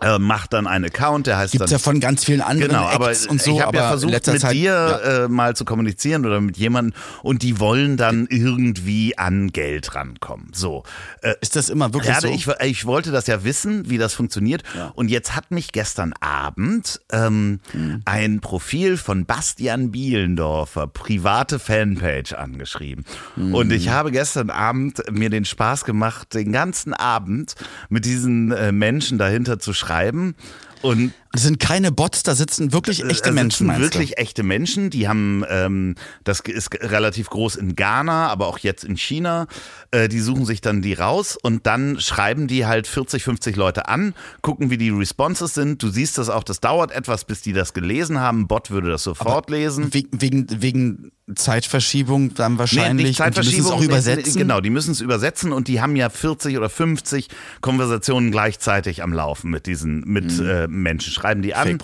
[0.00, 2.84] äh, macht dann einen Account, der heißt Gibt's dann, ja von ganz vielen anderen genau,
[2.84, 3.56] aber Acts und so.
[3.56, 5.24] Ich habe ja versucht, mit Zeit, dir ja.
[5.24, 10.48] äh, mal zu kommunizieren oder mit jemandem und die wollen dann irgendwie an Geld rankommen.
[10.52, 10.82] So.
[11.22, 12.28] Äh, ist das immer wirklich so?
[12.28, 14.62] Ich, ich wollte das ja wissen, wie das funktioniert.
[14.76, 14.90] Ja.
[14.94, 18.02] Und jetzt hat mich gestern Abend ähm, mhm.
[18.04, 23.04] ein Profil von Bastian Bielendorfer, private Fanpage, angeschrieben.
[23.36, 23.54] Mhm.
[23.54, 27.54] Und ich habe gestern Abend mir den Spaß gemacht, den ganzen Abend
[27.88, 30.34] mit diesen äh, Menschen dahinter zu schreiben schreiben.
[30.82, 33.66] Und das sind keine Bots, da sitzen wirklich äh, echte Menschen.
[33.66, 34.18] Da sitzen wirklich du?
[34.18, 38.96] echte Menschen, die haben, ähm, das ist relativ groß in Ghana, aber auch jetzt in
[38.96, 39.48] China.
[39.90, 43.88] Äh, die suchen sich dann die raus und dann schreiben die halt 40, 50 Leute
[43.88, 45.82] an, gucken, wie die Responses sind.
[45.82, 48.46] Du siehst das auch, das dauert etwas, bis die das gelesen haben.
[48.46, 49.92] Bot würde das sofort aber lesen.
[49.92, 53.06] Wegen, wegen Zeitverschiebung dann wahrscheinlich.
[53.06, 54.38] Nee, Zeitverschiebung, und die müssen es auch übersetzen.
[54.38, 57.28] Genau, die müssen es übersetzen und die haben ja 40 oder 50
[57.62, 60.46] Konversationen gleichzeitig am Laufen mit diesen mit mhm.
[60.46, 61.78] äh, Menschen schreiben die an.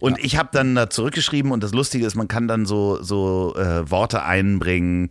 [0.00, 0.24] Und ja.
[0.24, 3.88] ich habe dann da zurückgeschrieben und das Lustige ist, man kann dann so, so äh,
[3.90, 5.08] Worte einbringen,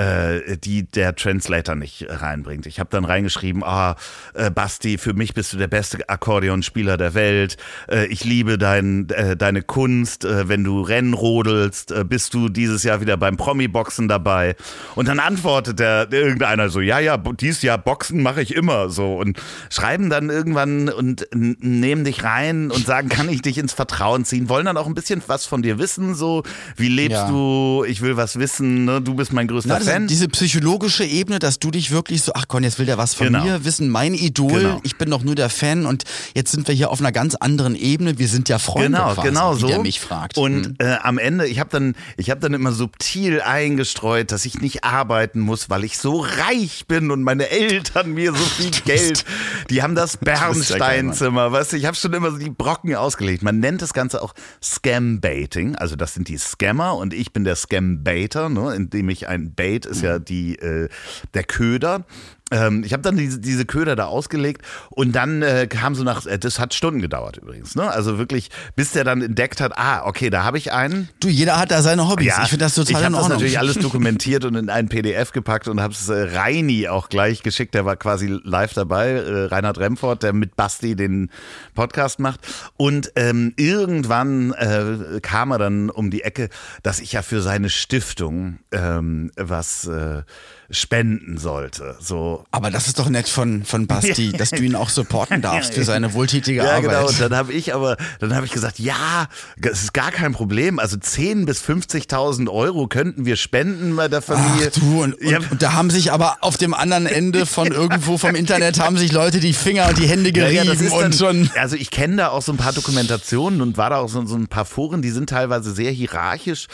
[0.00, 2.66] äh, die der Translator nicht reinbringt.
[2.66, 3.96] Ich habe dann reingeschrieben, ah,
[4.34, 7.56] äh, Basti, für mich bist du der beste Akkordeonspieler der Welt.
[7.88, 10.24] Äh, ich liebe dein, äh, deine Kunst.
[10.24, 14.56] Äh, wenn du Rennen rodelst, äh, bist du dieses Jahr wieder beim Promi-Boxen dabei.
[14.94, 19.16] Und dann antwortet der, irgendeiner so, ja, ja, dieses Jahr Boxen mache ich immer so.
[19.16, 24.24] Und schreiben dann irgendwann und nehmen dich rein und sagen, kann ich dich ins Vertrauen
[24.24, 24.48] ziehen?
[24.48, 26.42] Wollen dann auch ein bisschen was von dir wissen, so,
[26.76, 27.28] wie lebst ja.
[27.28, 27.84] du?
[27.86, 29.00] Ich will was wissen, ne?
[29.00, 29.89] du bist mein größter Na, Fan.
[30.06, 33.28] Diese psychologische Ebene, dass du dich wirklich so, ach Gott, jetzt will der was von
[33.28, 33.44] genau.
[33.44, 34.80] mir wissen, mein Idol, genau.
[34.82, 37.74] ich bin doch nur der Fan und jetzt sind wir hier auf einer ganz anderen
[37.74, 38.18] Ebene.
[38.18, 39.66] Wir sind ja Freunde, genau, quasi, genau wie so.
[39.68, 40.38] der mich fragt.
[40.38, 40.74] Und mhm.
[40.78, 44.84] äh, am Ende, ich habe dann, ich habe dann immer subtil eingestreut, dass ich nicht
[44.84, 49.24] arbeiten muss, weil ich so reich bin und meine Eltern mir so viel Geld,
[49.70, 53.42] die haben das Bernsteinzimmer, weißt du, ich habe schon immer so die Brocken ausgelegt.
[53.42, 57.56] Man nennt das Ganze auch Scam-Baiting, also das sind die Scammer und ich bin der
[57.56, 60.24] Scam-Baiter, ne, indem ich ein Bait Bait ist ja mhm.
[60.24, 60.88] die, äh,
[61.34, 62.04] der Köder.
[62.50, 66.26] Ähm, ich habe dann diese, diese Köder da ausgelegt und dann äh, kam so nach,
[66.26, 67.88] äh, das hat Stunden gedauert übrigens, ne?
[67.88, 71.08] Also wirklich, bis der dann entdeckt hat, ah, okay, da habe ich einen.
[71.20, 72.26] Du, jeder hat da seine Hobbys.
[72.26, 73.18] Ja, ich finde das total ich in Ordnung.
[73.18, 76.36] Ich habe das natürlich alles dokumentiert und in ein PDF gepackt und habe es äh,
[76.36, 77.74] Reini auch gleich geschickt.
[77.74, 81.30] Der war quasi live dabei, äh, Reinhard Remford, der mit Basti den
[81.74, 82.40] Podcast macht.
[82.76, 86.48] Und ähm, irgendwann äh, kam er dann um die Ecke,
[86.82, 90.22] dass ich ja für seine Stiftung ähm, was äh,
[90.70, 91.96] spenden sollte.
[92.00, 92.39] So.
[92.50, 95.84] Aber das ist doch nett von, von Basti, dass du ihn auch supporten darfst für
[95.84, 96.84] seine wohltätige Arbeit.
[96.84, 97.08] Ja, genau.
[97.08, 100.78] Und dann habe ich aber, dann habe ich gesagt, ja, das ist gar kein Problem.
[100.78, 104.70] Also 10 bis 50.000 Euro könnten wir spenden bei der Familie.
[104.74, 105.38] Ach, du, und, ja.
[105.38, 109.12] und, da haben sich aber auf dem anderen Ende von irgendwo vom Internet haben sich
[109.12, 111.50] Leute die Finger und die Hände gerieben ja, ja, und schon.
[111.56, 114.36] Also ich kenne da auch so ein paar Dokumentationen und war da auch so, so
[114.36, 116.66] ein paar Foren, die sind teilweise sehr hierarchisch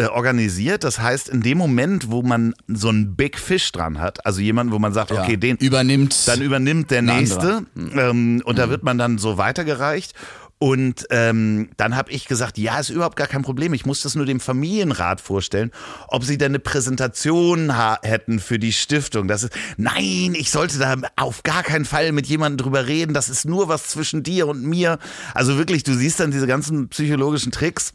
[0.00, 0.82] äh, organisiert.
[0.84, 4.72] Das heißt, in dem Moment, wo man so einen Big Fish dran hat, also jemanden,
[4.72, 5.22] wo man sagt, ja.
[5.22, 7.98] okay, den übernimmt, dann übernimmt der nächste hm.
[7.98, 8.56] ähm, und mhm.
[8.56, 10.14] da wird man dann so weitergereicht.
[10.62, 13.72] Und ähm, dann habe ich gesagt, ja, ist überhaupt gar kein Problem.
[13.72, 15.70] Ich muss das nur dem Familienrat vorstellen,
[16.08, 19.26] ob sie denn eine Präsentation hätten für die Stiftung.
[19.26, 23.14] Das ist, nein, ich sollte da auf gar keinen Fall mit jemandem drüber reden.
[23.14, 24.98] Das ist nur was zwischen dir und mir.
[25.34, 27.94] Also wirklich, du siehst dann diese ganzen psychologischen Tricks.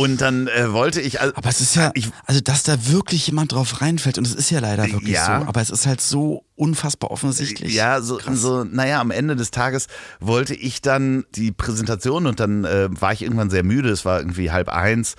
[0.00, 1.20] Und dann äh, wollte ich.
[1.20, 4.34] Also, aber es ist ja, ich, also dass da wirklich jemand drauf reinfällt und es
[4.34, 5.40] ist ja leider wirklich ja.
[5.40, 5.46] so.
[5.46, 7.74] Aber es ist halt so unfassbar offensichtlich.
[7.74, 9.86] Ja, so, so, naja, am Ende des Tages
[10.20, 14.18] wollte ich dann die Präsentation und dann äh, war ich irgendwann sehr müde, es war
[14.18, 15.14] irgendwie halb eins,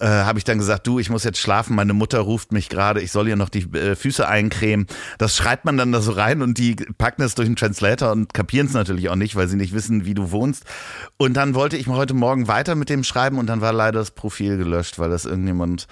[0.00, 3.02] äh, habe ich dann gesagt, du, ich muss jetzt schlafen, meine Mutter ruft mich gerade,
[3.02, 4.86] ich soll ihr noch die äh, Füße eincremen.
[5.18, 8.32] Das schreibt man dann da so rein und die packen es durch den Translator und
[8.32, 10.64] kapieren es natürlich auch nicht, weil sie nicht wissen, wie du wohnst.
[11.18, 14.12] Und dann wollte ich heute Morgen weiter mit dem schreiben und dann war leider das
[14.12, 15.88] Profil gelöscht, weil das irgendjemand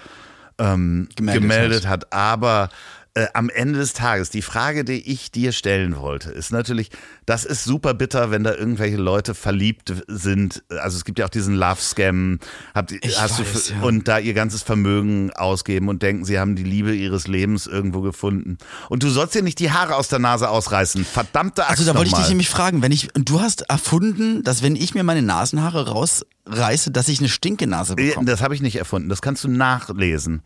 [0.57, 2.11] ähm, gemeldet, gemeldet hat.
[2.11, 2.69] Aber
[3.15, 6.89] äh, am Ende des Tages, die Frage, die ich dir stellen wollte, ist natürlich,
[7.25, 10.63] das ist super bitter, wenn da irgendwelche Leute verliebt sind.
[10.69, 12.39] Also es gibt ja auch diesen Love-Scam,
[12.73, 13.81] habt, hast weiß, du ja.
[13.83, 18.01] und da ihr ganzes Vermögen ausgeben und denken, sie haben die Liebe ihres Lebens irgendwo
[18.01, 18.57] gefunden.
[18.89, 21.05] Und du sollst dir nicht die Haare aus der Nase ausreißen.
[21.05, 24.61] Verdammte Axt Also da wollte ich dich nämlich fragen, wenn ich, du hast erfunden, dass
[24.61, 28.29] wenn ich mir meine Nasenhaare rausreiße, dass ich eine Stinkenase bekomme.
[28.29, 29.07] Das habe ich nicht erfunden.
[29.07, 30.41] Das kannst du nachlesen.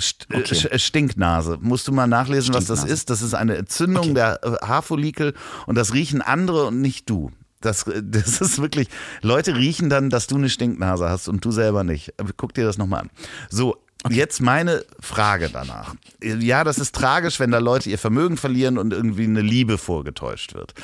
[0.00, 0.78] St äh, okay.
[0.78, 1.58] Stinknase.
[1.60, 3.10] Musst du mal nachlesen, was das ist.
[3.10, 4.14] Das ist eine Entzündung okay.
[4.14, 5.34] der äh, Haarfollikel
[5.66, 7.30] und das riechen andere und nicht du.
[7.60, 8.88] Das, äh, das ist wirklich,
[9.22, 12.12] Leute riechen dann, dass du eine Stinknase hast und du selber nicht.
[12.36, 13.10] Guck dir das nochmal an.
[13.50, 13.76] So,
[14.06, 14.16] Okay.
[14.16, 15.94] Jetzt meine Frage danach.
[16.22, 20.52] Ja, das ist tragisch, wenn da Leute ihr Vermögen verlieren und irgendwie eine Liebe vorgetäuscht
[20.52, 20.74] wird.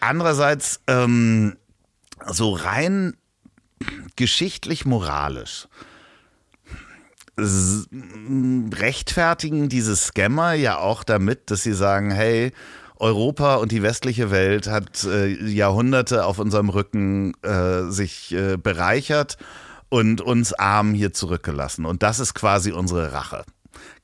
[0.00, 1.56] Andererseits, ähm,
[2.26, 3.16] so rein
[4.16, 5.68] geschichtlich moralisch
[8.72, 12.52] rechtfertigen diese Scammer ja auch damit, dass sie sagen, hey,
[12.96, 19.38] Europa und die westliche Welt hat äh, Jahrhunderte auf unserem Rücken äh, sich äh, bereichert
[19.88, 21.86] und uns arm hier zurückgelassen.
[21.86, 23.44] Und das ist quasi unsere Rache.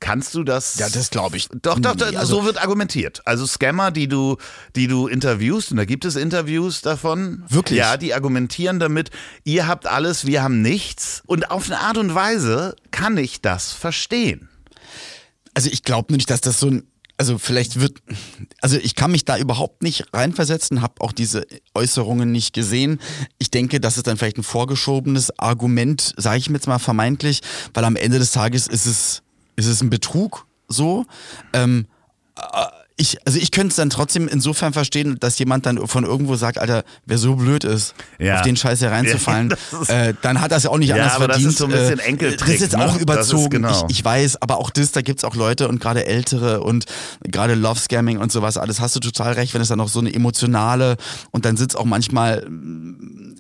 [0.01, 0.79] Kannst du das?
[0.79, 1.49] Ja, das glaube ich.
[1.63, 3.23] Doch, doch, doch also, so wird argumentiert.
[3.25, 4.37] Also Scammer, die du,
[4.75, 7.45] die du interviewst, und da gibt es Interviews davon.
[7.49, 7.79] Wirklich?
[7.79, 9.11] Ja, die argumentieren damit,
[9.45, 11.23] ihr habt alles, wir haben nichts.
[11.27, 14.49] Und auf eine Art und Weise kann ich das verstehen.
[15.55, 16.83] Also ich glaube nicht, dass das so ein
[17.19, 17.99] also vielleicht wird,
[18.61, 23.01] also ich kann mich da überhaupt nicht reinversetzen, habe auch diese Äußerungen nicht gesehen.
[23.39, 27.41] Ich denke, das ist dann vielleicht ein vorgeschobenes Argument, sage ich mir jetzt mal vermeintlich,
[27.73, 29.23] weil am Ende des Tages ist es
[29.57, 31.07] ist es ein Betrug so?
[31.53, 31.87] Ähm,
[32.37, 32.67] äh,
[32.99, 36.57] ich, also ich könnte es dann trotzdem insofern verstehen, dass jemand dann von irgendwo sagt,
[36.57, 38.37] Alter, wer so blöd ist, ja.
[38.37, 39.55] auf den Scheiß hier reinzufallen,
[39.89, 41.47] ja, äh, dann hat das ja auch nicht ja, anders aber verdient.
[41.47, 42.39] Das ist so ein bisschen äh, Enkeltrick.
[42.41, 43.01] Das ist jetzt auch ne?
[43.01, 43.51] überzogen.
[43.51, 43.87] Genau.
[43.89, 46.87] Ich, ich, weiß, aber auch das, da gibt's auch Leute und gerade ältere und
[47.23, 50.01] gerade Love Scamming und sowas, alles hast du total recht, wenn es dann noch so
[50.01, 50.97] eine emotionale
[51.33, 52.47] und dann sitzt auch manchmal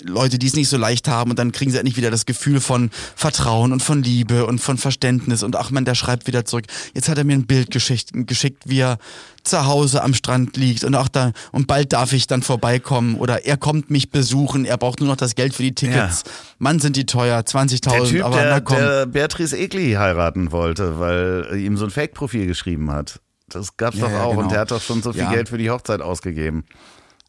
[0.05, 2.61] Leute, die es nicht so leicht haben und dann kriegen sie endlich wieder das Gefühl
[2.61, 6.66] von Vertrauen und von Liebe und von Verständnis und ach man, der schreibt wieder zurück.
[6.92, 8.99] Jetzt hat er mir ein Bild geschickt, geschickt wie er
[9.47, 13.45] zu Hause am Strand liegt und auch da und bald darf ich dann vorbeikommen oder
[13.45, 16.23] er kommt mich besuchen, er braucht nur noch das Geld für die Tickets.
[16.25, 16.33] Ja.
[16.59, 18.77] Mann, sind die teuer, 20.000, aber der, na komm.
[18.77, 23.21] der Beatrice Egli heiraten wollte, weil ihm so ein Fake-Profil geschrieben hat.
[23.49, 24.43] Das gab's ja, doch auch genau.
[24.43, 25.33] und der hat doch schon so viel ja.
[25.33, 26.65] Geld für die Hochzeit ausgegeben.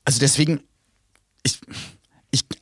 [0.06, 0.62] Also deswegen,
[1.44, 1.60] ich,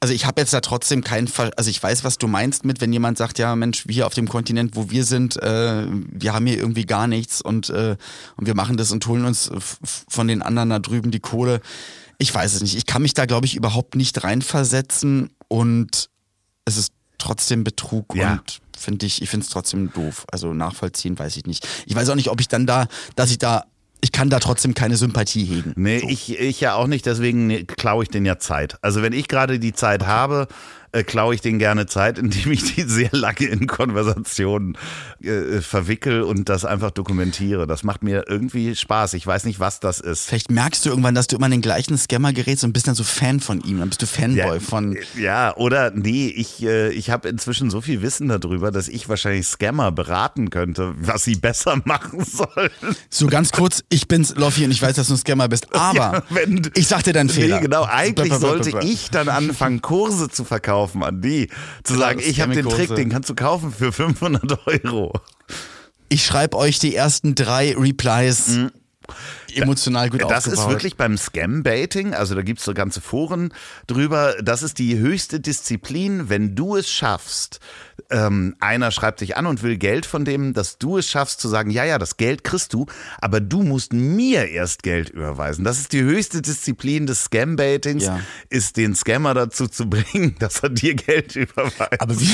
[0.05, 2.79] also ich habe jetzt da trotzdem keinen Fall, also ich weiß, was du meinst mit,
[2.79, 6.45] wenn jemand sagt, ja Mensch, wir auf dem Kontinent, wo wir sind, äh, wir haben
[6.45, 7.97] hier irgendwie gar nichts und, äh,
[8.37, 9.49] und wir machen das und holen uns
[10.07, 11.59] von den anderen da drüben die Kohle.
[12.19, 12.77] Ich weiß es nicht.
[12.77, 16.11] Ich kann mich da, glaube ich, überhaupt nicht reinversetzen und
[16.65, 18.33] es ist trotzdem Betrug ja.
[18.33, 20.27] und finde ich, ich finde es trotzdem doof.
[20.31, 21.67] Also nachvollziehen weiß ich nicht.
[21.87, 23.65] Ich weiß auch nicht, ob ich dann da, dass ich da
[24.05, 25.73] ich kann da trotzdem keine Sympathie hegen.
[25.75, 26.07] Nee, so.
[26.07, 28.77] ich, ich ja auch nicht, deswegen klaue ich den ja Zeit.
[28.83, 30.11] Also wenn ich gerade die Zeit okay.
[30.11, 30.47] habe,
[30.95, 34.77] äh, klaue ich denen gerne Zeit, indem ich die sehr lange in Konversationen
[35.21, 37.67] äh, verwickel und das einfach dokumentiere.
[37.67, 39.13] Das macht mir irgendwie Spaß.
[39.13, 40.27] Ich weiß nicht, was das ist.
[40.27, 42.95] Vielleicht merkst du irgendwann, dass du immer an den gleichen Scammer gerätst und bist dann
[42.95, 43.79] so Fan von ihm.
[43.79, 44.97] Dann bist du Fanboy ja, von.
[45.17, 49.47] Ja, oder nee, ich, äh, ich habe inzwischen so viel Wissen darüber, dass ich wahrscheinlich
[49.47, 52.71] Scammer beraten könnte, was sie besser machen sollen.
[53.09, 55.73] So ganz kurz, ich bin's, Loffi, und ich weiß, dass du ein Scammer bist.
[55.75, 57.57] Aber ja, wenn, ich sag dir deinen Fehler.
[57.57, 61.47] Nee, genau, eigentlich sollte ich dann anfangen, Kurse zu verkaufen verkaufen an die.
[61.83, 65.13] Zu genau, sagen, ich habe den Trick, den kannst du kaufen für 500 Euro.
[66.09, 68.47] Ich schreibe euch die ersten drei Replies.
[68.49, 68.71] Mhm
[69.55, 70.59] emotional gut Das aufgebaut.
[70.59, 73.53] ist wirklich beim Scam-Baiting, also da gibt es so ganze Foren
[73.87, 77.59] drüber, das ist die höchste Disziplin, wenn du es schaffst,
[78.09, 81.47] ähm, einer schreibt sich an und will Geld von dem, dass du es schaffst zu
[81.47, 82.85] sagen, ja, ja, das Geld kriegst du,
[83.19, 85.63] aber du musst mir erst Geld überweisen.
[85.63, 88.19] Das ist die höchste Disziplin des Scam-Baitings, ja.
[88.49, 91.99] ist den Scammer dazu zu bringen, dass er dir Geld überweist.
[91.99, 92.31] Aber wie,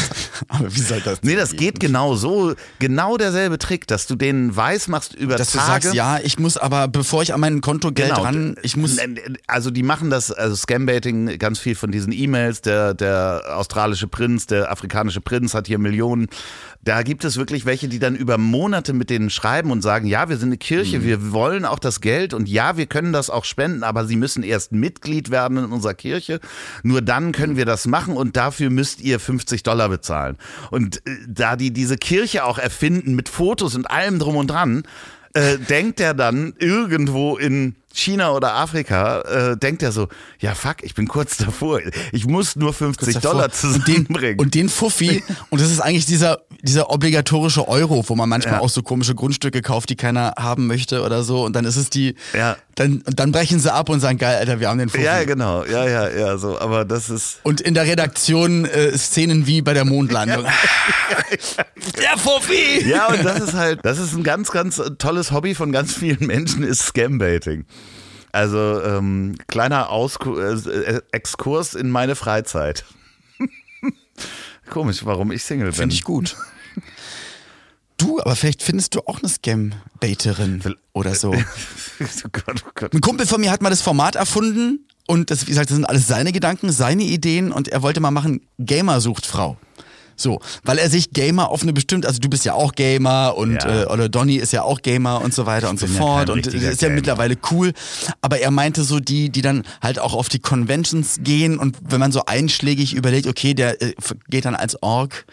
[0.47, 1.23] aber wie soll das?
[1.23, 5.51] Nee, das geht genau so, genau derselbe Trick, dass du den weiß machst über dass
[5.51, 5.57] Tage.
[5.57, 8.21] Dass du sagst, ja, ich muss aber, bevor bevor ich an mein Kontogeld Genau.
[8.23, 8.97] ran, ich muss.
[9.45, 14.47] Also die machen das, also Scambaiting, ganz viel von diesen E-Mails, der, der australische Prinz,
[14.47, 16.27] der afrikanische Prinz hat hier Millionen.
[16.85, 20.29] Da gibt es wirklich welche, die dann über Monate mit denen schreiben und sagen, ja,
[20.29, 21.03] wir sind eine Kirche, Mhm.
[21.03, 24.41] wir wollen auch das Geld und ja, wir können das auch spenden, aber sie müssen
[24.41, 26.39] erst Mitglied werden in unserer Kirche.
[26.81, 30.37] Nur dann können wir das machen und dafür müsst ihr 50 Dollar bezahlen.
[30.71, 34.83] Und äh, da die diese Kirche auch erfinden mit Fotos und allem drum und dran,
[35.33, 40.07] äh, denkt er dann irgendwo in China oder Afrika, äh, denkt er so,
[40.39, 41.81] ja fuck, ich bin kurz davor,
[42.13, 43.31] ich muss nur 50 davor.
[43.31, 43.73] Dollar und den,
[44.05, 44.39] zusammenbringen.
[44.39, 48.59] und den Fuffi, und das ist eigentlich dieser, dieser obligatorische Euro, wo man manchmal Ja.
[48.61, 51.43] auch so komische Grundstücke kauft, die keiner haben möchte oder so.
[51.43, 52.55] Und dann ist es die, Ja.
[52.75, 55.03] Dann, dann brechen sie ab und sagen, geil, Alter, wir haben den Fuffi.
[55.03, 59.47] ja, genau, ja, ja, ja, so, aber das ist, Und in der Redaktion äh, Szenen
[59.47, 60.45] wie bei der Mondlandung.
[61.97, 62.87] Der Fuffi!
[62.87, 66.27] ja, und das ist halt, das ist ein ganz, ganz tolles Hobby von ganz vielen
[66.27, 67.65] Menschen, ist Scambaiting.
[68.31, 72.85] Also ähm, kleiner Ausku äh, Exkurs in meine Freizeit.
[74.69, 75.75] Komisch, warum ich Single bin.
[75.75, 76.37] Finde ich gut.
[78.01, 80.61] Du, aber vielleicht findest du auch eine Scam-Baiterin
[80.93, 81.31] oder so.
[81.99, 82.93] oh Gott, oh Gott.
[82.93, 85.85] Ein Kumpel von mir hat mal das Format erfunden und das, wie gesagt, das sind
[85.85, 89.57] alles seine Gedanken, seine Ideen und er wollte mal machen, Gamer sucht Frau.
[90.17, 93.63] So, weil er sich Gamer auf eine bestimmte, also du bist ja auch Gamer und
[93.63, 93.83] Ja.
[93.83, 96.37] äh, oder Donny ist ja auch Gamer und so weiter und so ja fort kein
[96.37, 96.95] und ist ja Gamer.
[96.95, 97.73] mittlerweile cool,
[98.21, 101.99] aber er meinte so die, die dann halt auch auf die Conventions gehen und wenn
[101.99, 103.93] man so einschlägig überlegt, okay, der äh,
[104.29, 105.25] geht dann als Org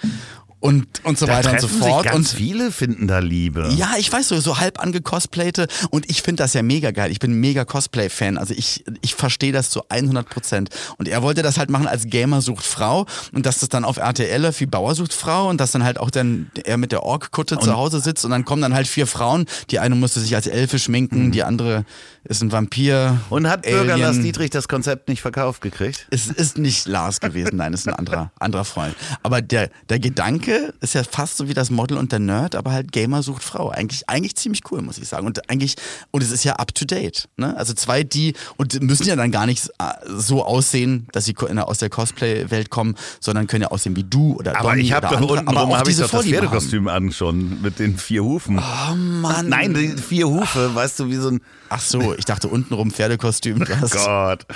[0.61, 3.69] und und so Da weiter und so fort sich ganz und viele finden da Liebe.
[3.77, 7.11] ja, ich weiß so, so halb angecosplayte und ich finde das ja mega geil.
[7.13, 8.39] Ich bin mega Cosplay-Fan.
[8.39, 10.71] Also ich, ich verstehe das zu 100 Prozent.
[10.97, 13.99] Und er wollte das halt machen als Gamer sucht Frau und dass das dann auf
[13.99, 17.05] RTL läuft wie Bauer sucht Frau und dass dann halt auch dann er mit der
[17.05, 19.47] Ork-Kutte zu Hause sitzt und dann kommen dann halt vier Frauen.
[19.71, 21.85] Die eine musste sich als Elfe schminken, die andere
[22.25, 23.13] ist ein Vampir.
[23.13, 23.21] Mhm.
[23.31, 24.01] Und hat Bürger Alien.
[24.01, 26.07] Lars Dietrich das Konzept nicht verkauft gekriegt?
[26.11, 28.95] Es ist nicht Lars gewesen, nein, es ist ein anderer, anderer Freund.
[29.23, 30.48] Aber der, der Gedanke
[30.81, 33.71] ist ja fast so wie das Model und der Nerd, aber halt Gamer sucht Frau.
[33.71, 35.27] Eigentlich, eigentlich ziemlich cool, muss ich sagen.
[35.27, 35.77] Und eigentlich,
[36.11, 37.29] und es ist ja up to date.
[37.37, 37.57] Ne?
[37.57, 41.79] Also zwei, die, und müssen ja dann gar nicht äh, so aussehen, dass sie aus
[41.79, 45.21] der Cosplay-Welt kommen, sondern können ja aussehen wie du oder Aber Donny ich habe doch
[45.21, 46.25] unten aber rum habe ich doch das.
[46.25, 48.59] Pferdekostüm an schon mit den vier Hufen.
[48.59, 49.49] Oh Mann.
[49.49, 51.41] Nein, die vier Hufe, weißt du, wie so ein
[51.71, 54.47] Ach so, ich dachte untenrum Pferdekostüm, du hast Gott.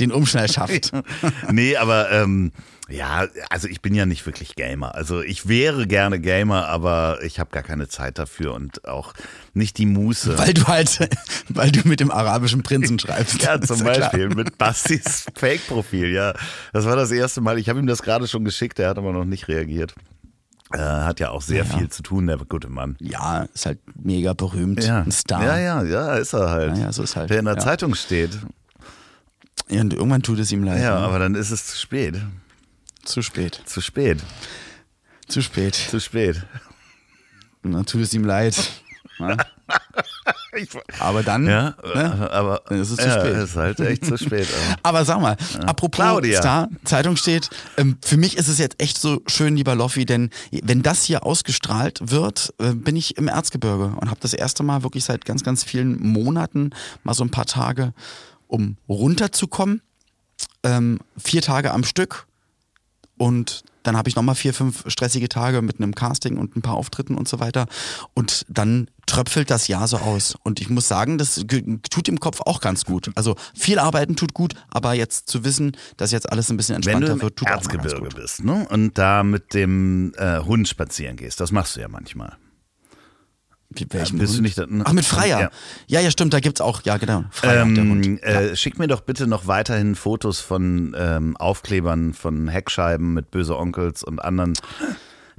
[0.00, 0.92] den Umschnallschaft.
[1.50, 2.52] nee, aber ähm,
[2.88, 4.94] ja, also ich bin ja nicht wirklich Gamer.
[4.94, 9.12] Also ich wäre gerne Gamer, aber ich habe gar keine Zeit dafür und auch
[9.54, 10.38] nicht die Muße.
[10.38, 11.08] Weil du halt,
[11.48, 13.42] weil du mit dem arabischen Prinzen schreibst.
[13.42, 13.94] Ja, zum klar.
[13.98, 16.32] Beispiel mit Bastis Fake-Profil, ja.
[16.72, 17.58] Das war das erste Mal.
[17.58, 19.94] Ich habe ihm das gerade schon geschickt, er hat aber noch nicht reagiert.
[20.72, 21.76] Äh, hat ja auch sehr Ja.
[21.78, 22.96] viel zu tun, der gute Mann.
[23.00, 25.02] Ja, ist halt mega berühmt, Ja.
[25.02, 25.42] ein Star.
[25.44, 26.76] ja, ja, ja, ist er halt.
[26.78, 27.58] Ja, so ist halt, Der in der.
[27.58, 28.36] Zeitung steht.
[29.68, 30.82] Ja, und irgendwann tut es ihm leid.
[30.82, 31.06] Ja, ne?
[31.06, 32.16] aber dann ist es zu spät.
[33.06, 33.60] Zu spät.
[33.66, 34.18] Zu spät.
[35.28, 35.74] Zu spät.
[35.74, 36.44] Zu spät.
[37.62, 38.56] Dann tut es ihm leid.
[39.18, 39.36] ne?
[41.00, 42.30] Aber dann, ja, ne?
[42.30, 43.36] aber Dann ist es zu ja, spät.
[43.36, 44.48] ist halt echt zu spät.
[44.82, 45.36] aber- sag mal,
[45.66, 46.40] apropos Claudia.
[46.40, 50.30] Star, Zeitung steht, ähm, für mich ist es jetzt echt so schön, lieber Loffi, denn
[50.50, 54.82] wenn das hier ausgestrahlt wird, äh, bin ich im Erzgebirge und habe das erste Mal
[54.82, 56.70] wirklich seit ganz, ganz vielen Monaten
[57.02, 57.92] mal so ein paar Tage,
[58.46, 59.82] um runterzukommen.
[60.62, 62.25] Ähm, vier Tage am Stück
[63.18, 66.74] und dann habe ich nochmal vier, fünf stressige Tage mit einem Casting und ein paar
[66.74, 67.66] Auftritten und so weiter.
[68.14, 70.34] Und dann tröpfelt das Jahr so aus.
[70.42, 71.44] Und ich muss sagen, das
[71.90, 73.10] tut im Kopf auch ganz gut.
[73.14, 76.82] Also viel arbeiten tut gut, aber jetzt zu wissen, dass jetzt alles ein bisschen Wenn
[76.82, 78.16] du entspannter im wird, tut auch mal ganz Erzgebirge gut.
[78.16, 78.66] bist ne?
[78.68, 82.36] und da mit dem äh, Hund spazieren gehst, das machst du ja manchmal.
[83.70, 84.42] Wie, welchem bist du Hund?
[84.44, 85.40] nicht da- Ach, mit Freier.
[85.40, 85.50] Ja.
[85.88, 86.00] Ja.
[86.00, 88.06] ja, stimmt, da gibt's auch, ja genau, Freier und der Hund.
[88.06, 93.30] Ähm, äh, Schick mir doch bitte noch weiterhin Fotos von ähm, Aufklebern, von Heckscheiben mit
[93.30, 94.54] böse Onkels und anderen.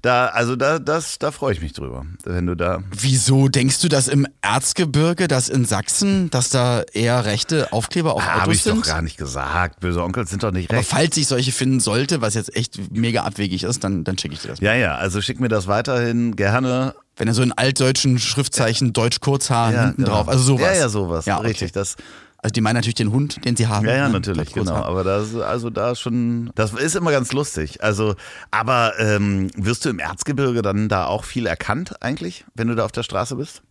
[0.03, 2.84] Da, also da, das, da freue ich mich drüber, wenn du da.
[2.91, 8.23] Wieso denkst du, dass im Erzgebirge, dass in Sachsen, dass da eher rechte Aufkleber auf
[8.23, 8.86] Habe Autos ich doch sind?
[8.86, 9.80] gar nicht gesagt.
[9.80, 10.89] Böse Onkels sind doch nicht Aber recht.
[10.89, 14.41] falls ich solche finden sollte, was jetzt echt mega abwegig ist, dann, dann schicke ich
[14.41, 14.59] dir das.
[14.59, 16.93] Ja, ja, also schick mir das weiterhin gerne.
[17.18, 20.18] Wenn er so in altdeutschen Schriftzeichen Deutsch Kurzhaar Ja, hinten genau.
[20.18, 20.61] drauf, also sowas.
[20.76, 21.26] Ja, ja, sowas.
[21.26, 21.47] Ja, okay.
[21.47, 21.72] Richtig.
[21.72, 21.95] Das,
[22.39, 23.88] Also die meinen natürlich den Hund, den sie haben.
[23.88, 24.76] ja, ja, natürlich, genau.
[24.76, 27.84] Aber das, also da schon, das ist immer ganz lustig.
[27.84, 28.15] Also,
[28.51, 32.86] aber ähm, wirst du im Erzgebirge dann da auch viel erkannt eigentlich, wenn du da
[32.86, 33.63] auf der Straße bist?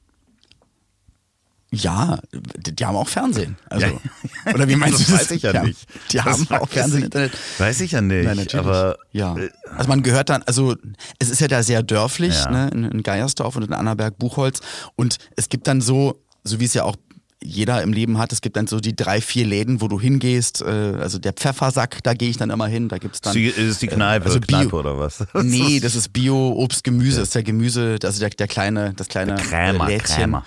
[1.82, 2.18] Ja,
[2.56, 3.56] die, haben auch Fernsehen.
[3.70, 3.92] Also, Ja.
[4.54, 5.20] Oder wie meinst Das du das?
[5.22, 5.86] weiß ich ja Die haben- nicht.
[6.12, 7.32] Die Das haben auch Fernsehen, ich- Internet.
[7.58, 8.24] Weiß ich ja nicht.
[8.24, 8.66] Nein, natürlich.
[8.66, 9.36] Aber ja.
[9.36, 10.74] äh, Also man gehört dann, also
[11.18, 12.50] es ist ja da sehr dörflich, Ja.
[12.50, 14.60] ne, in, in Geiersdorf und in Annaberg, Buchholz.
[14.96, 16.96] Und es gibt dann so, so wie es ja auch
[17.44, 18.32] jeder im Leben hat.
[18.32, 20.62] Es gibt dann so die drei, vier Läden, wo du hingehst.
[20.62, 20.64] Äh,
[20.98, 22.88] also der Pfeffersack, da gehe ich dann immer hin.
[22.88, 23.36] Da gibt's dann.
[23.36, 25.22] Ist es die Kneipe, also Bio- Kneipe oder was?
[25.42, 29.34] Nee, das ist Bio, Obst, Gemüse, ist der Gemüse, also der, der kleine, das kleine
[29.36, 30.16] Krämer, äh, Lädchen.
[30.16, 30.44] Krämer.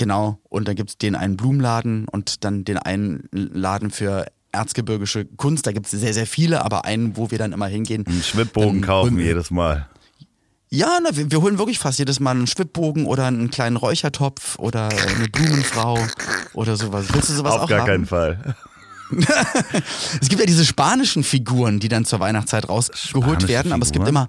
[0.00, 0.38] Genau.
[0.48, 5.66] Und dann gibt's den einen Blumenladen und dann den einen Laden für erzgebirgische Kunst.
[5.66, 8.06] Da gibt's sehr, sehr viele, aber einen, wo wir dann immer hingehen.
[8.06, 9.90] Einen Schwibbogen Dann kaufen jedes Mal.
[10.70, 14.58] Ja, na, wir, wir holen wirklich fast jedes Mal einen Schwibbogen oder einen kleinen Räuchertopf
[14.58, 15.98] oder eine Blumenfrau
[16.54, 17.12] oder sowas.
[17.12, 17.86] Willst du sowas Auf auch gar haben?
[17.86, 18.56] keinen Fall.
[20.22, 23.92] Es gibt ja diese spanischen Figuren, die dann zur Weihnachtszeit rausgeholt Spanische werden, aber es
[23.92, 24.24] gibt Figuren?
[24.24, 24.28] immer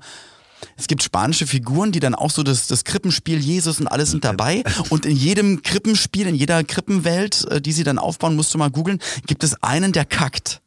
[0.78, 4.24] es gibt spanische Figuren, die dann auch so das, das Krippenspiel Jesus und alles sind
[4.24, 4.64] dabei.
[4.90, 8.70] Und in jedem Krippenspiel, in jeder Krippenwelt, äh, die sie dann aufbauen, musst du mal
[8.70, 10.62] googeln, gibt es einen, der kackt.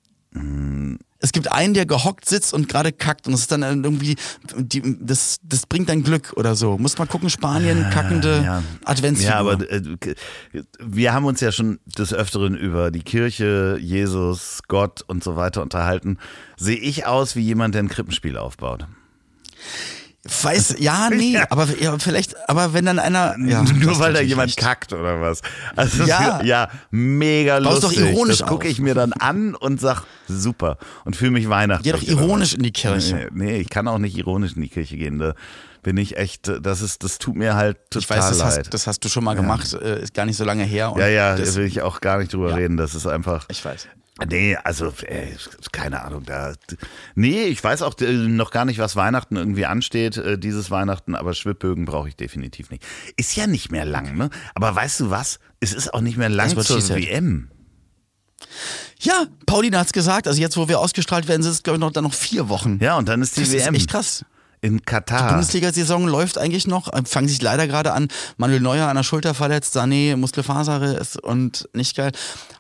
[1.21, 4.17] Es gibt einen, der gehockt sitzt und gerade kackt und das ist dann irgendwie,
[4.59, 6.77] die, das, das bringt dann Glück oder so.
[6.77, 9.35] Muss mal gucken, Spanien, kackende Ja, Adventsfigur.
[9.35, 9.81] aber äh,
[10.81, 15.63] wir haben uns ja schon des Öfteren über die Kirche, Jesus, Gott und so weiter
[15.63, 16.19] unterhalten.
[16.59, 18.87] Sehe ich aus wie jemand, der ein Krippenspiel aufbaut?
[20.43, 21.45] Weiß, ja, nee, Ja.
[21.51, 24.59] aber ja, vielleicht, aber wenn dann einer, ja, Nur weil da jemand recht.
[24.59, 25.43] kackt oder was.
[25.77, 26.41] Also Ja.
[26.41, 28.11] ja, ja mega Baust doch lustig.
[28.11, 31.93] ironisch das gucke ich mir dann an und sag super und fühle mich weihnachtlich.
[31.93, 33.29] Geh doch ironisch in die Kirche.
[33.33, 35.19] Nee, nee, ich kann auch nicht ironisch in die Kirche gehen.
[35.19, 35.35] Da
[35.83, 38.59] bin ich echt, das ist, das tut mir halt total Ich weiß, das leid.
[38.65, 40.91] hast, das hast du schon mal gemacht, äh, ist gar nicht so lange her.
[40.93, 42.57] Und ja, ja, da will ich auch gar nicht drüber Ja.
[42.57, 42.79] reden.
[42.79, 43.45] Das ist einfach.
[43.51, 43.89] ich weiß.
[44.29, 45.35] Nee, also äh,
[45.73, 46.55] keine Ahnung, da
[47.17, 51.17] Nee, ich weiß auch äh, noch gar nicht, was Weihnachten irgendwie ansteht, äh, dieses Weihnachten,
[51.17, 52.85] aber Schwibbögen brauche ich definitiv nicht.
[53.17, 54.31] Ist ja nicht mehr lang, ne?
[54.55, 55.41] Aber weißt du was?
[55.59, 56.97] Es ist auch nicht mehr lang Das, zur.
[56.97, 57.51] WM.
[59.01, 61.91] Ja, Pauline hat's gesagt, also jetzt, wo wir ausgestrahlt werden, sind es, glaube ich, noch,
[61.91, 62.79] dann noch vier Wochen.
[62.81, 64.25] Ja, und dann ist die das WM ist echt krass.
[64.65, 65.29] In Die Katar.
[65.29, 68.09] Bundesliga-Saison läuft eigentlich noch, fangen sich leider gerade an.
[68.39, 72.13] Manuel Neuer an der Schulter verletzt, Sané Muskelfaserriss und nicht geil.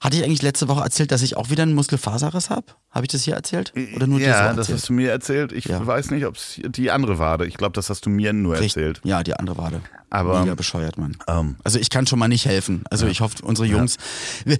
[0.02, 2.66] Hatte ich eigentlich letzte Woche erzählt, dass ich auch wieder einen Muskelfaserriss habe?
[2.90, 3.72] Habe ich das hier erzählt?
[3.96, 5.52] Oder nur ja, das hast du mir erzählt.
[5.52, 5.84] Ich Ja.
[5.84, 7.46] weiß nicht, ob es die andere Wade.
[7.46, 8.76] Ich glaube, das hast du mir nur Richtig.
[8.76, 9.00] erzählt.
[9.04, 9.80] Ja, die andere Wade.
[10.10, 11.16] Aber- Mega bescheuert, Mann.
[11.26, 11.56] Ähm.
[11.64, 12.84] also ich kann schon mal nicht helfen.
[12.90, 13.96] Also ich hoffe, unsere Jungs.
[14.44, 14.58] W-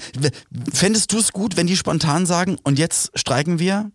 [0.73, 3.91] Fändest du es gut, wenn die spontan sagen, und jetzt streiken wir?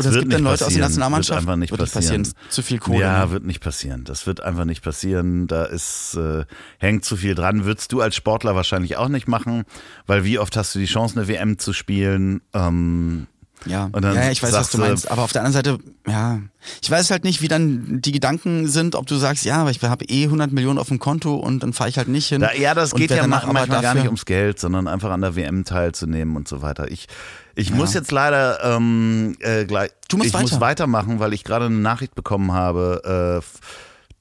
[0.00, 0.82] Oder es wird gibt dann Leute aus der passieren.
[0.82, 1.40] Nationalmannschaft?
[1.40, 2.22] Wird einfach nicht Wird passieren.
[2.22, 3.00] Ist Zu viel Kohle.
[3.00, 3.30] Ja, ne?
[3.30, 4.04] wird nicht passieren.
[4.04, 5.46] Das wird einfach nicht passieren.
[5.46, 6.44] Da ist äh,
[6.78, 7.64] hängt zu viel dran.
[7.64, 9.64] Würdest du als Sportler wahrscheinlich auch nicht machen,
[10.06, 12.40] weil wie oft hast du die Chance, eine WM zu spielen?
[12.52, 13.26] Ähm,
[13.66, 15.10] Ja, ja, ich weiß, was du meinst.
[15.10, 16.40] Aber auf der anderen Seite, ja,
[16.80, 19.82] ich weiß halt nicht, wie dann die Gedanken sind, ob du sagst, ja, aber ich
[19.82, 22.40] habe eh 100 Millionen auf dem Konto und dann fahre ich halt nicht hin.
[22.40, 25.20] da, ja, das geht ja manchmal aber gar dafür- nicht ums Geld, sondern einfach an
[25.20, 26.90] der WM teilzunehmen und so weiter.
[26.90, 27.06] Ich,
[27.54, 27.76] ich Ja.
[27.76, 30.42] muss jetzt leider ähm, äh, gleich, Du musst ich weiter.
[30.42, 33.60] muss weitermachen, weil ich gerade eine Nachricht bekommen habe, äh,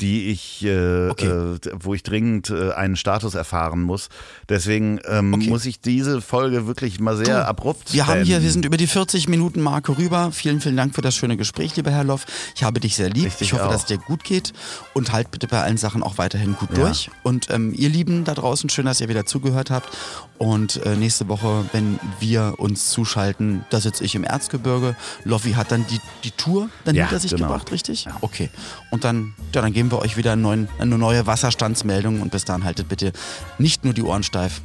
[0.02, 1.28] die ich, äh, Okay.
[1.28, 4.10] äh, wo ich dringend äh, einen Status erfahren muss.
[4.48, 5.50] Deswegen ähm, Okay.
[5.50, 8.78] muss ich diese Folge wirklich mal sehr Du, abrupt Wir haben hier, wir sind über
[8.78, 10.32] die 40 Minuten Marke rüber.
[10.32, 12.26] Vielen, vielen Dank für das schöne Gespräch, lieber Herr Loff.
[12.56, 13.28] Ich habe dich sehr lieb.
[13.28, 13.72] Ich Ich hoffe, auch.
[13.72, 14.54] dass es dir gut geht
[14.94, 16.86] und halt bitte bei allen Sachen auch weiterhin gut Ja.
[16.86, 17.10] durch.
[17.24, 19.90] Und ähm, ihr Lieben da draußen, schön, dass ihr wieder zugehört habt.
[20.38, 24.96] Und äh, nächste Woche, wenn wir uns zuschalten, da sitze ich im Erzgebirge.
[25.26, 27.48] Loffi hat dann die, die Tour dann Ja, hinter sich genau.
[27.48, 28.08] gebracht, richtig?
[28.22, 28.50] Okay.
[28.92, 32.46] Und dann, ja, dann geben wir euch wieder einen neuen, eine neue Wasserstandsmeldung und bis
[32.46, 33.12] dahin haltet bitte
[33.58, 34.62] nicht nur die Ohren steif.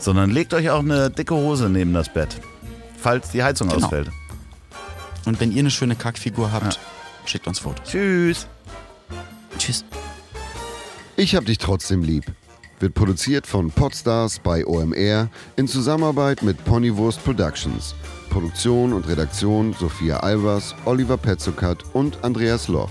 [0.00, 2.36] Sondern legt euch auch eine dicke Hose neben das Bett,
[3.00, 3.84] falls die Heizung Genau.
[3.84, 4.10] ausfällt.
[5.24, 6.80] Und wenn ihr eine schöne Kackfigur habt,
[7.26, 7.88] schickt uns Fotos.
[7.88, 8.46] Tschüss.
[9.56, 9.84] Tschüss.
[11.16, 12.24] Ich hab dich trotzdem lieb.
[12.80, 17.94] Wird produziert von Podstars bei OMR in Zusammenarbeit mit Ponywurst Productions.
[18.30, 22.90] Produktion und Redaktion Sophia Albers, Oliver Petzokat und Andreas Loff.